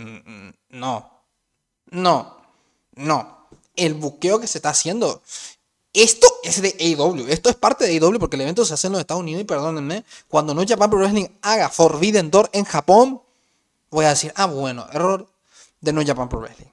no. 0.71 1.25
No. 1.91 2.37
No 2.93 3.35
el 3.77 3.95
buqueo 3.95 4.41
que 4.41 4.47
se 4.47 4.59
está 4.59 4.71
haciendo. 4.71 5.23
Esto 5.95 6.27
es 6.43 6.61
de 6.61 6.77
AEW, 6.79 7.29
esto 7.29 7.49
es 7.49 7.57
parte 7.57 7.85
de 7.87 7.93
AEW 7.93 8.19
porque 8.19 8.37
el 8.37 8.43
evento 8.43 8.65
se 8.65 8.75
hace 8.75 8.89
en 8.89 8.95
los 8.95 9.01
Estados 9.01 9.23
Unidos 9.23 9.43
y 9.43 9.45
perdónenme, 9.45 10.05
cuando 10.29 10.53
No 10.53 10.65
Japan 10.67 10.91
Pro 10.91 10.99
Wrestling 10.99 11.29
haga 11.41 11.69
Forbidden 11.71 12.31
Door 12.31 12.51
en 12.53 12.65
Japón, 12.65 13.23
voy 13.91 14.05
a 14.05 14.11
decir, 14.11 14.33
ah 14.37 14.47
bueno, 14.47 14.87
error 14.93 15.27
de 15.81 15.93
No 15.93 16.05
Japan 16.05 16.29
Pro 16.29 16.41
Wrestling. 16.41 16.67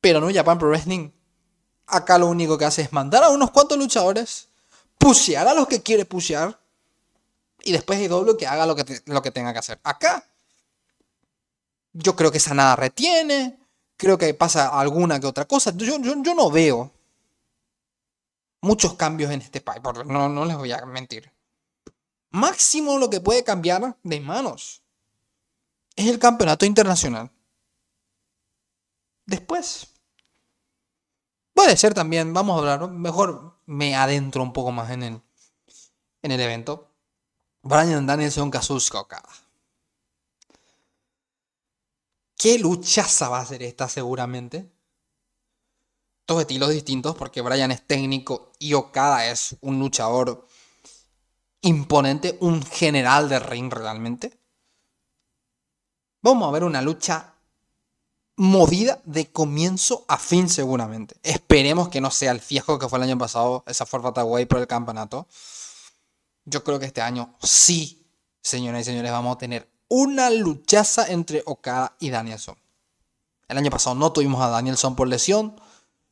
Pero 0.00 0.20
No 0.20 0.32
Japan 0.32 0.58
Pro 0.58 0.68
Wrestling 0.68 1.10
acá 1.86 2.18
lo 2.18 2.26
único 2.26 2.56
que 2.56 2.64
hace 2.64 2.82
es 2.82 2.92
mandar 2.92 3.22
a 3.22 3.28
unos 3.28 3.50
cuantos 3.50 3.76
luchadores, 3.76 4.48
pushear 4.98 5.46
a 5.46 5.54
los 5.54 5.68
que 5.68 5.82
quiere 5.82 6.06
pushear 6.06 6.58
y 7.62 7.72
después 7.72 7.98
AEW 7.98 8.36
que 8.36 8.46
haga 8.46 8.64
lo 8.66 8.74
que, 8.74 9.02
lo 9.06 9.20
que 9.20 9.30
tenga 9.30 9.52
que 9.52 9.58
hacer. 9.58 9.78
Acá 9.84 10.26
yo 11.92 12.16
creo 12.16 12.32
que 12.32 12.38
esa 12.38 12.54
nada 12.54 12.76
retiene, 12.76 13.58
Creo 13.96 14.18
que 14.18 14.34
pasa 14.34 14.68
alguna 14.68 15.20
que 15.20 15.26
otra 15.26 15.44
cosa. 15.44 15.72
Yo, 15.76 15.98
yo, 15.98 16.34
no 16.34 16.50
veo 16.50 16.90
muchos 18.64 18.94
cambios 18.94 19.30
en 19.30 19.42
este 19.42 19.60
país, 19.60 19.82
no, 20.06 20.28
no 20.28 20.44
les 20.44 20.56
voy 20.56 20.72
a 20.72 20.84
mentir. 20.86 21.30
Máximo 22.30 22.98
lo 22.98 23.10
que 23.10 23.20
puede 23.20 23.44
cambiar 23.44 23.96
de 24.02 24.20
manos 24.20 24.82
es 25.94 26.08
el 26.08 26.18
campeonato 26.18 26.66
internacional. 26.66 27.30
Después, 29.26 29.94
puede 31.52 31.76
ser 31.76 31.94
también, 31.94 32.34
vamos 32.34 32.56
a 32.56 32.58
hablar, 32.58 32.90
mejor 32.90 33.58
me 33.66 33.94
adentro 33.94 34.42
un 34.42 34.52
poco 34.52 34.72
más 34.72 34.90
en 34.90 35.02
el, 35.02 35.22
en 36.22 36.32
el 36.32 36.40
evento. 36.40 36.90
Brian 37.62 38.06
Danielson, 38.06 38.50
Kazuska 38.50 39.00
Okada. 39.00 39.28
¿Qué 42.36 42.58
luchaza 42.58 43.28
va 43.28 43.40
a 43.40 43.46
ser 43.46 43.62
esta 43.62 43.88
seguramente? 43.88 44.73
Dos 46.26 46.40
estilos 46.40 46.70
distintos 46.70 47.14
porque 47.16 47.42
Brian 47.42 47.70
es 47.70 47.86
técnico 47.86 48.52
y 48.58 48.74
Okada 48.74 49.26
es 49.26 49.56
un 49.60 49.78
luchador 49.78 50.46
imponente, 51.60 52.36
un 52.40 52.62
general 52.62 53.28
de 53.28 53.38
ring 53.38 53.72
realmente. 53.72 54.38
Vamos 56.22 56.48
a 56.48 56.52
ver 56.52 56.64
una 56.64 56.80
lucha 56.80 57.34
movida 58.36 59.00
de 59.04 59.30
comienzo 59.30 60.04
a 60.08 60.18
fin 60.18 60.48
seguramente. 60.48 61.16
Esperemos 61.22 61.88
que 61.88 62.00
no 62.00 62.10
sea 62.10 62.32
el 62.32 62.40
fiasco 62.40 62.78
que 62.78 62.88
fue 62.88 62.98
el 62.98 63.04
año 63.04 63.18
pasado, 63.18 63.62
esa 63.66 63.86
Forfata 63.86 64.24
Way 64.24 64.46
por 64.46 64.58
el 64.58 64.66
campeonato. 64.66 65.26
Yo 66.44 66.64
creo 66.64 66.78
que 66.78 66.86
este 66.86 67.00
año 67.00 67.34
sí, 67.42 68.06
señoras 68.42 68.82
y 68.82 68.84
señores, 68.84 69.12
vamos 69.12 69.36
a 69.36 69.38
tener 69.38 69.68
una 69.88 70.30
luchaza 70.30 71.06
entre 71.10 71.42
Okada 71.46 71.94
y 72.00 72.10
Danielson. 72.10 72.56
El 73.48 73.58
año 73.58 73.70
pasado 73.70 73.94
no 73.94 74.12
tuvimos 74.12 74.42
a 74.42 74.48
Danielson 74.48 74.96
por 74.96 75.08
lesión. 75.08 75.60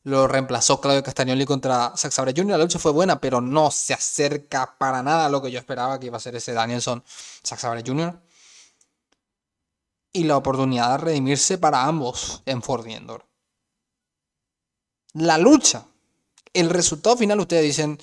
Lo 0.03 0.27
reemplazó 0.27 0.81
Claudio 0.81 1.01
Castagnoli 1.01 1.45
contra 1.45 1.93
Zack 1.95 2.11
Sabre 2.11 2.33
Jr. 2.35 2.51
La 2.51 2.57
lucha 2.57 2.77
fue 2.77 2.91
buena, 2.91 3.21
pero 3.21 3.39
no 3.39 3.71
se 3.71 3.93
acerca 3.93 4.77
para 4.77 5.01
nada 5.01 5.25
a 5.25 5.29
lo 5.29 5.41
que 5.41 5.49
yo 5.49 5.59
esperaba 5.59 5.99
que 5.99 6.07
iba 6.07 6.17
a 6.17 6.19
ser 6.19 6.35
ese 6.35 6.51
Danielson 6.51 7.03
Zack 7.45 7.59
Sabre 7.59 7.83
Jr. 7.85 8.19
Y 10.11 10.25
la 10.25 10.37
oportunidad 10.37 10.91
de 10.91 10.97
redimirse 10.97 11.57
para 11.57 11.85
ambos 11.85 12.43
en 12.45 12.61
Ford 12.61 12.85
Endor. 12.85 13.25
La 15.13 15.37
lucha. 15.37 15.85
El 16.51 16.69
resultado 16.69 17.15
final, 17.17 17.39
ustedes 17.39 17.63
dicen 17.63 17.97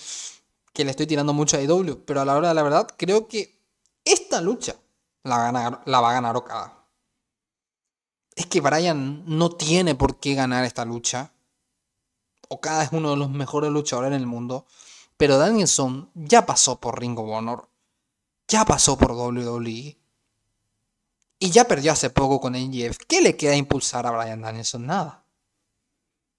que 0.73 0.85
le 0.85 0.93
estoy 0.93 1.07
tirando 1.07 1.33
mucho 1.33 1.57
a 1.57 1.61
IW, 1.61 2.05
pero 2.05 2.21
a 2.21 2.25
la 2.25 2.37
hora 2.37 2.49
de 2.49 2.55
la 2.55 2.63
verdad, 2.63 2.89
creo 2.97 3.29
que 3.29 3.61
esta 4.05 4.41
lucha 4.41 4.77
la, 5.23 5.83
la 5.85 6.01
va 6.01 6.11
a 6.11 6.15
ganar 6.15 6.37
Okada. 6.37 6.85
Es 8.35 8.47
que 8.47 8.61
Brian 8.61 9.23
no 9.27 9.51
tiene 9.51 9.95
por 9.95 10.19
qué 10.19 10.35
ganar 10.35 10.65
esta 10.65 10.85
lucha. 10.85 11.33
Okada 12.53 12.83
es 12.83 12.91
uno 12.91 13.11
de 13.11 13.17
los 13.17 13.31
mejores 13.31 13.71
luchadores 13.71 14.09
en 14.09 14.15
el 14.15 14.27
mundo. 14.27 14.67
Pero 15.17 15.39
Danielson 15.39 16.11
ya 16.15 16.47
pasó 16.47 16.81
por 16.81 16.99
Ring 17.01 17.17
of 17.17 17.31
Honor. 17.31 17.69
Ya 18.49 18.65
pasó 18.65 18.99
por 18.99 19.13
WWE. 19.13 19.97
Y 21.39 21.51
ya 21.51 21.65
perdió 21.67 21.93
hace 21.93 22.11
poco 22.11 22.41
con 22.41 22.55
NGF. 22.55 22.99
¿Qué 23.07 23.21
le 23.21 23.37
queda 23.37 23.55
impulsar 23.55 24.07
a 24.07 24.11
Brian 24.11 24.43
Danielson? 24.43 24.85
Nada. 24.85 25.25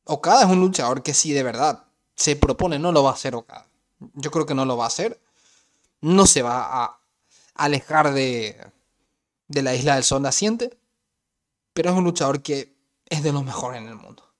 Okada 0.04 0.43
es 0.43 0.50
un 0.50 0.60
luchador 0.60 1.02
que 1.02 1.13
si 1.13 1.32
de 1.32 1.43
verdad 1.43 1.86
se 2.15 2.36
propone, 2.36 2.78
no 2.78 2.91
lo 2.91 3.04
va 3.04 3.12
a 3.12 3.13
hacer 3.13 3.34
Okada. 3.34 3.67
Yo 4.15 4.32
creo 4.32 4.45
que 4.45 4.54
no 4.54 4.65
lo 4.65 4.76
va 4.76 4.84
a 4.84 4.88
hacer. 4.88 5.21
No 6.02 6.28
se 6.28 6.41
va 6.41 6.84
a 6.84 7.00
alejar 7.56 8.13
de, 8.13 8.60
de 9.47 9.62
la 9.62 9.76
isla 9.76 9.95
del 9.95 10.04
sol 10.04 10.21
naciente, 10.21 10.78
pero 11.74 11.91
es 11.91 11.95
un 11.95 12.04
luchador 12.04 12.41
que 12.41 12.76
es 13.06 13.24
de 13.24 13.32
los 13.32 13.45
mejores 13.45 13.82
en 13.82 13.88
el 13.88 13.95
mundo. 13.95 14.31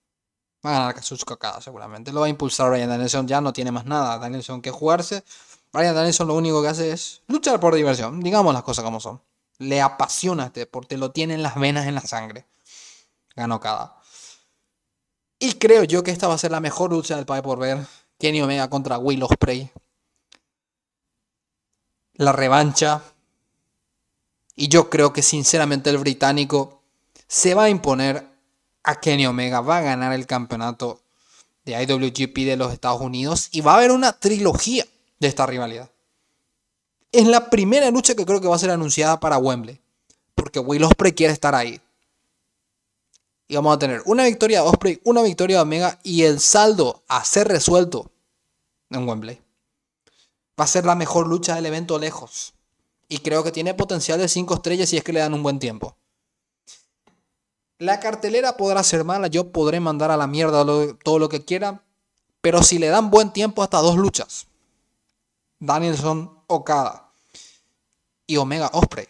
Va 0.64 0.70
a 0.70 0.72
ganar 0.78 0.94
Kazuchika 0.94 1.34
Okada 1.34 1.60
seguramente. 1.60 2.12
Lo 2.12 2.20
va 2.20 2.26
a 2.26 2.28
impulsar 2.28 2.70
Ryan 2.70 2.88
Danielson. 2.88 3.26
Ya 3.26 3.40
no 3.40 3.52
tiene 3.52 3.72
más 3.72 3.84
nada. 3.84 4.18
Danielson 4.18 4.62
que 4.62 4.70
jugarse. 4.70 5.24
Brian 5.72 5.94
Danielson 5.94 6.28
lo 6.28 6.34
único 6.34 6.60
que 6.60 6.68
hace 6.68 6.92
es 6.92 7.22
luchar 7.28 7.58
por 7.58 7.74
diversión. 7.74 8.20
Digamos 8.20 8.52
las 8.52 8.62
cosas 8.62 8.84
como 8.84 9.00
son. 9.00 9.22
Le 9.58 9.80
apasiona 9.80 10.46
este 10.46 10.60
deporte, 10.60 10.98
lo 10.98 11.12
tiene 11.12 11.34
en 11.34 11.42
las 11.42 11.54
venas, 11.54 11.86
en 11.86 11.94
la 11.94 12.02
sangre. 12.02 12.46
Ganó 13.34 13.60
cada. 13.60 13.96
Y 15.38 15.54
creo 15.54 15.84
yo 15.84 16.02
que 16.02 16.10
esta 16.10 16.28
va 16.28 16.34
a 16.34 16.38
ser 16.38 16.50
la 16.50 16.60
mejor 16.60 16.92
lucha 16.92 17.16
del 17.16 17.26
país 17.26 17.42
por 17.42 17.58
ver. 17.58 17.86
Kenny 18.18 18.42
Omega 18.42 18.68
contra 18.68 18.98
Will 18.98 19.22
Ospreay. 19.22 19.70
La 22.14 22.32
revancha. 22.32 23.02
Y 24.54 24.68
yo 24.68 24.90
creo 24.90 25.12
que 25.12 25.22
sinceramente 25.22 25.90
el 25.90 25.98
británico 25.98 26.82
se 27.26 27.54
va 27.54 27.64
a 27.64 27.70
imponer 27.70 28.28
a 28.82 29.00
Kenny 29.00 29.26
Omega. 29.26 29.60
Va 29.60 29.78
a 29.78 29.82
ganar 29.82 30.12
el 30.12 30.26
campeonato 30.26 31.00
de 31.64 31.80
IWGP 31.82 32.36
de 32.46 32.56
los 32.56 32.72
Estados 32.72 33.00
Unidos. 33.00 33.48
Y 33.52 33.60
va 33.60 33.72
a 33.72 33.76
haber 33.76 33.90
una 33.90 34.12
trilogía 34.12 34.86
de 35.18 35.28
esta 35.28 35.46
rivalidad. 35.46 35.90
Es 37.12 37.26
la 37.26 37.50
primera 37.50 37.90
lucha 37.90 38.14
que 38.14 38.24
creo 38.24 38.40
que 38.40 38.48
va 38.48 38.56
a 38.56 38.60
ser 38.60 38.70
anunciada 38.70 39.20
para 39.20 39.38
Wembley. 39.38 39.80
Porque 40.34 40.58
Will 40.58 40.84
Ospreay 40.84 41.12
quiere 41.12 41.32
estar 41.32 41.54
ahí. 41.54 41.80
Y 43.48 43.54
vamos 43.54 43.76
a 43.76 43.78
tener 43.78 44.02
una 44.06 44.24
victoria 44.24 44.62
de 44.62 44.68
Osprey, 44.68 45.00
una 45.04 45.22
victoria 45.22 45.58
de 45.58 45.62
Omega 45.62 45.98
y 46.02 46.22
el 46.22 46.40
saldo 46.40 47.02
a 47.06 47.22
ser 47.24 47.48
resuelto 47.48 48.10
en 48.88 49.06
Wembley. 49.06 49.40
Va 50.58 50.64
a 50.64 50.68
ser 50.68 50.86
la 50.86 50.94
mejor 50.94 51.26
lucha 51.26 51.54
del 51.54 51.66
evento 51.66 51.98
lejos. 51.98 52.54
Y 53.08 53.18
creo 53.18 53.44
que 53.44 53.52
tiene 53.52 53.74
potencial 53.74 54.18
de 54.18 54.28
5 54.28 54.54
estrellas 54.54 54.88
si 54.88 54.96
es 54.96 55.04
que 55.04 55.12
le 55.12 55.20
dan 55.20 55.34
un 55.34 55.42
buen 55.42 55.58
tiempo. 55.58 55.96
La 57.82 57.98
cartelera 57.98 58.56
podrá 58.56 58.84
ser 58.84 59.02
mala, 59.02 59.26
yo 59.26 59.50
podré 59.50 59.80
mandar 59.80 60.12
a 60.12 60.16
la 60.16 60.28
mierda 60.28 60.64
todo 61.02 61.18
lo 61.18 61.28
que 61.28 61.44
quiera, 61.44 61.82
pero 62.40 62.62
si 62.62 62.78
le 62.78 62.86
dan 62.86 63.10
buen 63.10 63.32
tiempo 63.32 63.60
hasta 63.60 63.78
dos 63.78 63.96
luchas, 63.96 64.46
Danielson 65.58 66.44
Okada 66.46 67.10
y 68.24 68.36
Omega 68.36 68.70
Osprey. 68.72 69.08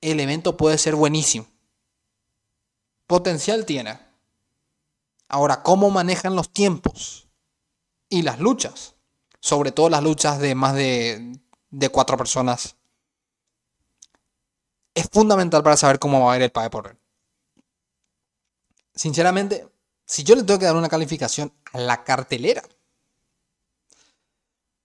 El 0.00 0.20
evento 0.20 0.56
puede 0.56 0.78
ser 0.78 0.94
buenísimo. 0.94 1.48
Potencial 3.08 3.66
tiene. 3.66 3.98
Ahora, 5.26 5.64
¿cómo 5.64 5.90
manejan 5.90 6.36
los 6.36 6.48
tiempos 6.52 7.26
y 8.08 8.22
las 8.22 8.38
luchas? 8.38 8.94
Sobre 9.40 9.72
todo 9.72 9.90
las 9.90 10.04
luchas 10.04 10.38
de 10.38 10.54
más 10.54 10.76
de, 10.76 11.40
cuatro 11.90 12.16
personas. 12.16 12.76
Es 14.94 15.08
fundamental 15.10 15.64
para 15.64 15.76
saber 15.76 15.98
cómo 15.98 16.24
va 16.24 16.34
a 16.34 16.36
ir 16.36 16.42
el 16.42 16.52
pae 16.52 16.70
por 16.70 16.84
ver. 16.84 17.01
Sinceramente, 18.94 19.68
si 20.04 20.24
yo 20.24 20.34
le 20.34 20.42
tengo 20.42 20.58
que 20.58 20.66
dar 20.66 20.76
una 20.76 20.88
calificación 20.88 21.52
a 21.72 21.78
la 21.78 22.04
cartelera, 22.04 22.62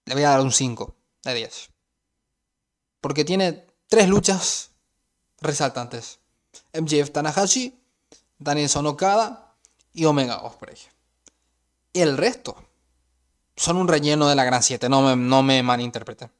le 0.05 0.13
voy 0.13 0.23
a 0.23 0.29
dar 0.29 0.41
un 0.41 0.51
5 0.51 0.95
de 1.23 1.33
10. 1.33 1.69
Porque 3.01 3.25
tiene 3.25 3.67
tres 3.87 4.07
luchas 4.07 4.71
resaltantes. 5.39 6.19
MJF 6.73 7.11
Tanahashi, 7.11 7.77
Danielson 8.39 8.87
Okada 8.87 9.55
y 9.93 10.05
Omega 10.05 10.41
Osprey. 10.43 10.77
Y 11.93 12.01
el 12.01 12.17
resto 12.17 12.55
son 13.55 13.77
un 13.77 13.87
relleno 13.87 14.27
de 14.27 14.35
la 14.35 14.45
Gran 14.45 14.63
7, 14.63 14.87
no 14.87 15.01
me, 15.01 15.15
no 15.15 15.43
me 15.43 15.61
malinterpreten. 15.63 16.31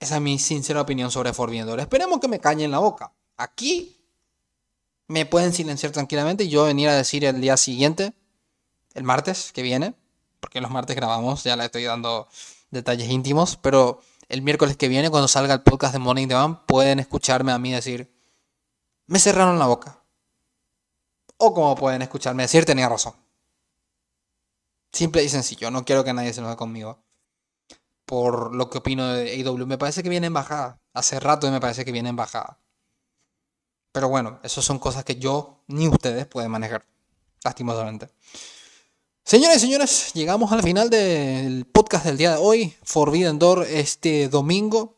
Esa 0.00 0.16
es 0.16 0.20
mi 0.20 0.38
sincera 0.38 0.80
opinión 0.80 1.10
sobre 1.10 1.32
Forbidden 1.32 1.80
Esperemos 1.80 2.20
que 2.20 2.28
me 2.28 2.38
cañen 2.38 2.70
la 2.70 2.78
boca. 2.78 3.12
Aquí 3.36 3.97
me 5.08 5.26
pueden 5.26 5.52
silenciar 5.52 5.90
tranquilamente 5.92 6.44
y 6.44 6.48
yo 6.48 6.64
venir 6.64 6.88
a 6.88 6.94
decir 6.94 7.24
el 7.24 7.40
día 7.40 7.56
siguiente, 7.56 8.12
el 8.94 9.02
martes 9.02 9.52
que 9.52 9.62
viene, 9.62 9.94
porque 10.38 10.60
los 10.60 10.70
martes 10.70 10.94
grabamos, 10.94 11.42
ya 11.44 11.56
le 11.56 11.64
estoy 11.64 11.84
dando 11.84 12.28
detalles 12.70 13.08
íntimos, 13.08 13.56
pero 13.56 14.00
el 14.28 14.42
miércoles 14.42 14.76
que 14.76 14.88
viene, 14.88 15.10
cuando 15.10 15.26
salga 15.26 15.54
el 15.54 15.62
podcast 15.62 15.94
de 15.94 15.98
Morning 15.98 16.28
Demand, 16.28 16.58
pueden 16.66 16.98
escucharme 16.98 17.52
a 17.52 17.58
mí 17.58 17.72
decir, 17.72 18.12
me 19.06 19.18
cerraron 19.18 19.58
la 19.58 19.66
boca. 19.66 20.02
O 21.38 21.54
como 21.54 21.74
pueden 21.74 22.02
escucharme 22.02 22.42
decir, 22.42 22.66
tenía 22.66 22.88
razón. 22.88 23.14
Simple 24.92 25.24
y 25.24 25.28
sencillo, 25.28 25.70
no 25.70 25.84
quiero 25.84 26.04
que 26.04 26.12
nadie 26.12 26.32
se 26.34 26.40
enoje 26.40 26.56
conmigo. 26.56 27.02
Por 28.04 28.54
lo 28.54 28.68
que 28.68 28.78
opino 28.78 29.06
de 29.08 29.42
AW, 29.42 29.66
me 29.66 29.78
parece 29.78 30.02
que 30.02 30.08
viene 30.08 30.26
en 30.26 30.34
bajada. 30.34 30.78
Hace 30.92 31.20
rato 31.20 31.50
me 31.50 31.60
parece 31.60 31.84
que 31.84 31.92
viene 31.92 32.08
en 32.10 32.16
bajada. 32.16 32.58
Pero 33.92 34.08
bueno, 34.08 34.38
eso 34.42 34.62
son 34.62 34.78
cosas 34.78 35.04
que 35.04 35.16
yo 35.16 35.60
ni 35.66 35.88
ustedes 35.88 36.26
pueden 36.26 36.50
manejar, 36.50 36.84
lastimosamente. 37.44 38.08
Señores 39.24 39.58
y 39.58 39.60
señores, 39.60 40.12
llegamos 40.14 40.52
al 40.52 40.62
final 40.62 40.88
del 40.88 41.66
podcast 41.66 42.06
del 42.06 42.16
día 42.16 42.32
de 42.32 42.38
hoy. 42.38 42.74
Forbidden 42.82 43.38
Door 43.38 43.66
este 43.68 44.28
domingo. 44.28 44.94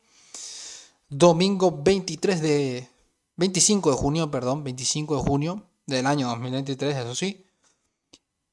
Domingo 1.08 1.82
23 1.82 2.40
de. 2.40 2.88
25 3.36 3.90
de 3.90 3.96
junio, 3.96 4.30
perdón, 4.30 4.62
25 4.62 5.16
de 5.16 5.22
junio 5.22 5.62
del 5.86 6.06
año 6.06 6.28
2023, 6.28 6.96
eso 6.96 7.14
sí. 7.14 7.46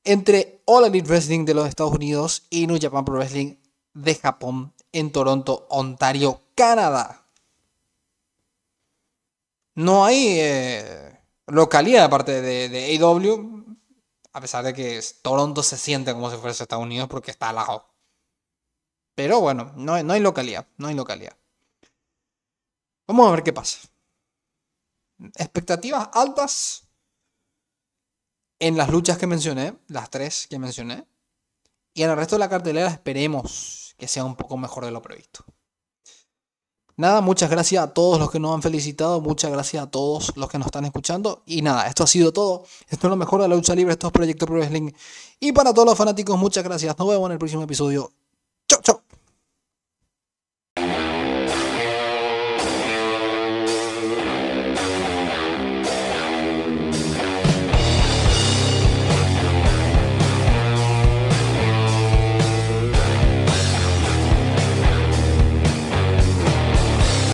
Entre 0.04 0.62
All 0.66 0.86
Elite 0.86 1.08
Wrestling 1.10 1.44
de 1.44 1.54
los 1.54 1.68
Estados 1.68 1.94
Unidos 1.94 2.44
y 2.50 2.68
New 2.68 2.80
Japan 2.82 3.04
Pro 3.04 3.16
Wrestling 3.16 3.56
de 3.94 4.16
Japón 4.16 4.74
en 4.94 5.12
Toronto, 5.12 5.68
Ontario, 5.70 6.42
Canadá. 6.56 7.27
No 9.78 10.06
hay 10.06 10.40
eh, 10.40 11.22
localidad 11.46 12.06
aparte 12.06 12.42
de, 12.42 12.68
de 12.68 12.98
AW 12.98 13.58
a 14.34 14.42
pesar 14.42 14.64
de 14.64 14.74
que 14.74 15.00
Toronto 15.22 15.62
se 15.62 15.78
siente 15.78 16.14
como 16.14 16.32
si 16.32 16.38
fuese 16.38 16.64
Estados 16.64 16.84
Unidos 16.84 17.08
porque 17.10 17.32
está 17.32 17.50
al 17.50 17.56
lado. 17.56 17.88
Pero 19.16 19.40
bueno, 19.40 19.74
no, 19.76 20.02
no 20.02 20.14
hay 20.14 20.20
localidad, 20.20 20.68
no 20.78 20.88
hay 20.88 20.96
localidad. 20.96 21.38
Vamos 23.08 23.28
a 23.28 23.32
ver 23.32 23.44
qué 23.44 23.54
pasa. 23.54 23.80
Expectativas 25.36 26.10
altas 26.14 26.88
en 28.60 28.78
las 28.78 28.90
luchas 28.90 29.20
que 29.20 29.28
mencioné, 29.28 29.78
las 29.90 30.10
tres 30.10 30.48
que 30.48 30.58
mencioné. 30.58 31.08
Y 31.94 32.02
en 32.02 32.10
el 32.10 32.16
resto 32.16 32.36
de 32.36 32.40
la 32.40 32.50
cartelera 32.50 32.90
esperemos 32.90 33.96
que 33.98 34.08
sea 34.08 34.24
un 34.24 34.36
poco 34.36 34.58
mejor 34.58 34.86
de 34.86 34.92
lo 34.92 35.04
previsto. 35.04 35.46
Nada, 37.00 37.22
muchas 37.22 37.52
gracias 37.52 37.84
a 37.84 37.94
todos 37.94 38.20
los 38.20 38.32
que 38.32 38.40
nos 38.40 38.56
han 38.56 38.64
felicitado, 38.64 39.22
muchas 39.22 39.52
gracias 39.52 39.84
a 39.84 39.88
todos 39.92 40.36
los 40.36 40.50
que 40.50 40.58
nos 40.58 40.66
están 40.66 40.84
escuchando. 40.84 41.44
Y 41.46 41.62
nada, 41.62 41.88
esto 41.88 42.04
ha 42.04 42.08
sido 42.08 42.34
todo. 42.34 42.64
Esto 42.90 43.06
es 43.06 43.12
lo 43.12 43.16
mejor 43.16 43.40
de 43.44 43.48
la 43.48 43.56
lucha 43.56 43.76
libre, 43.76 43.94
esto 43.94 44.08
es 44.08 44.14
Proyecto 44.14 44.48
Pro 44.48 44.56
Wrestling. 44.56 44.92
Y 45.40 45.52
para 45.52 45.74
todos 45.76 45.86
los 45.88 45.96
fanáticos, 45.96 46.36
muchas 46.40 46.64
gracias. 46.64 46.98
Nos 46.98 47.08
vemos 47.08 47.28
en 47.28 47.34
el 47.34 47.38
próximo 47.38 47.62
episodio. 47.62 48.12
Chau, 48.68 48.82
chau. 48.82 49.02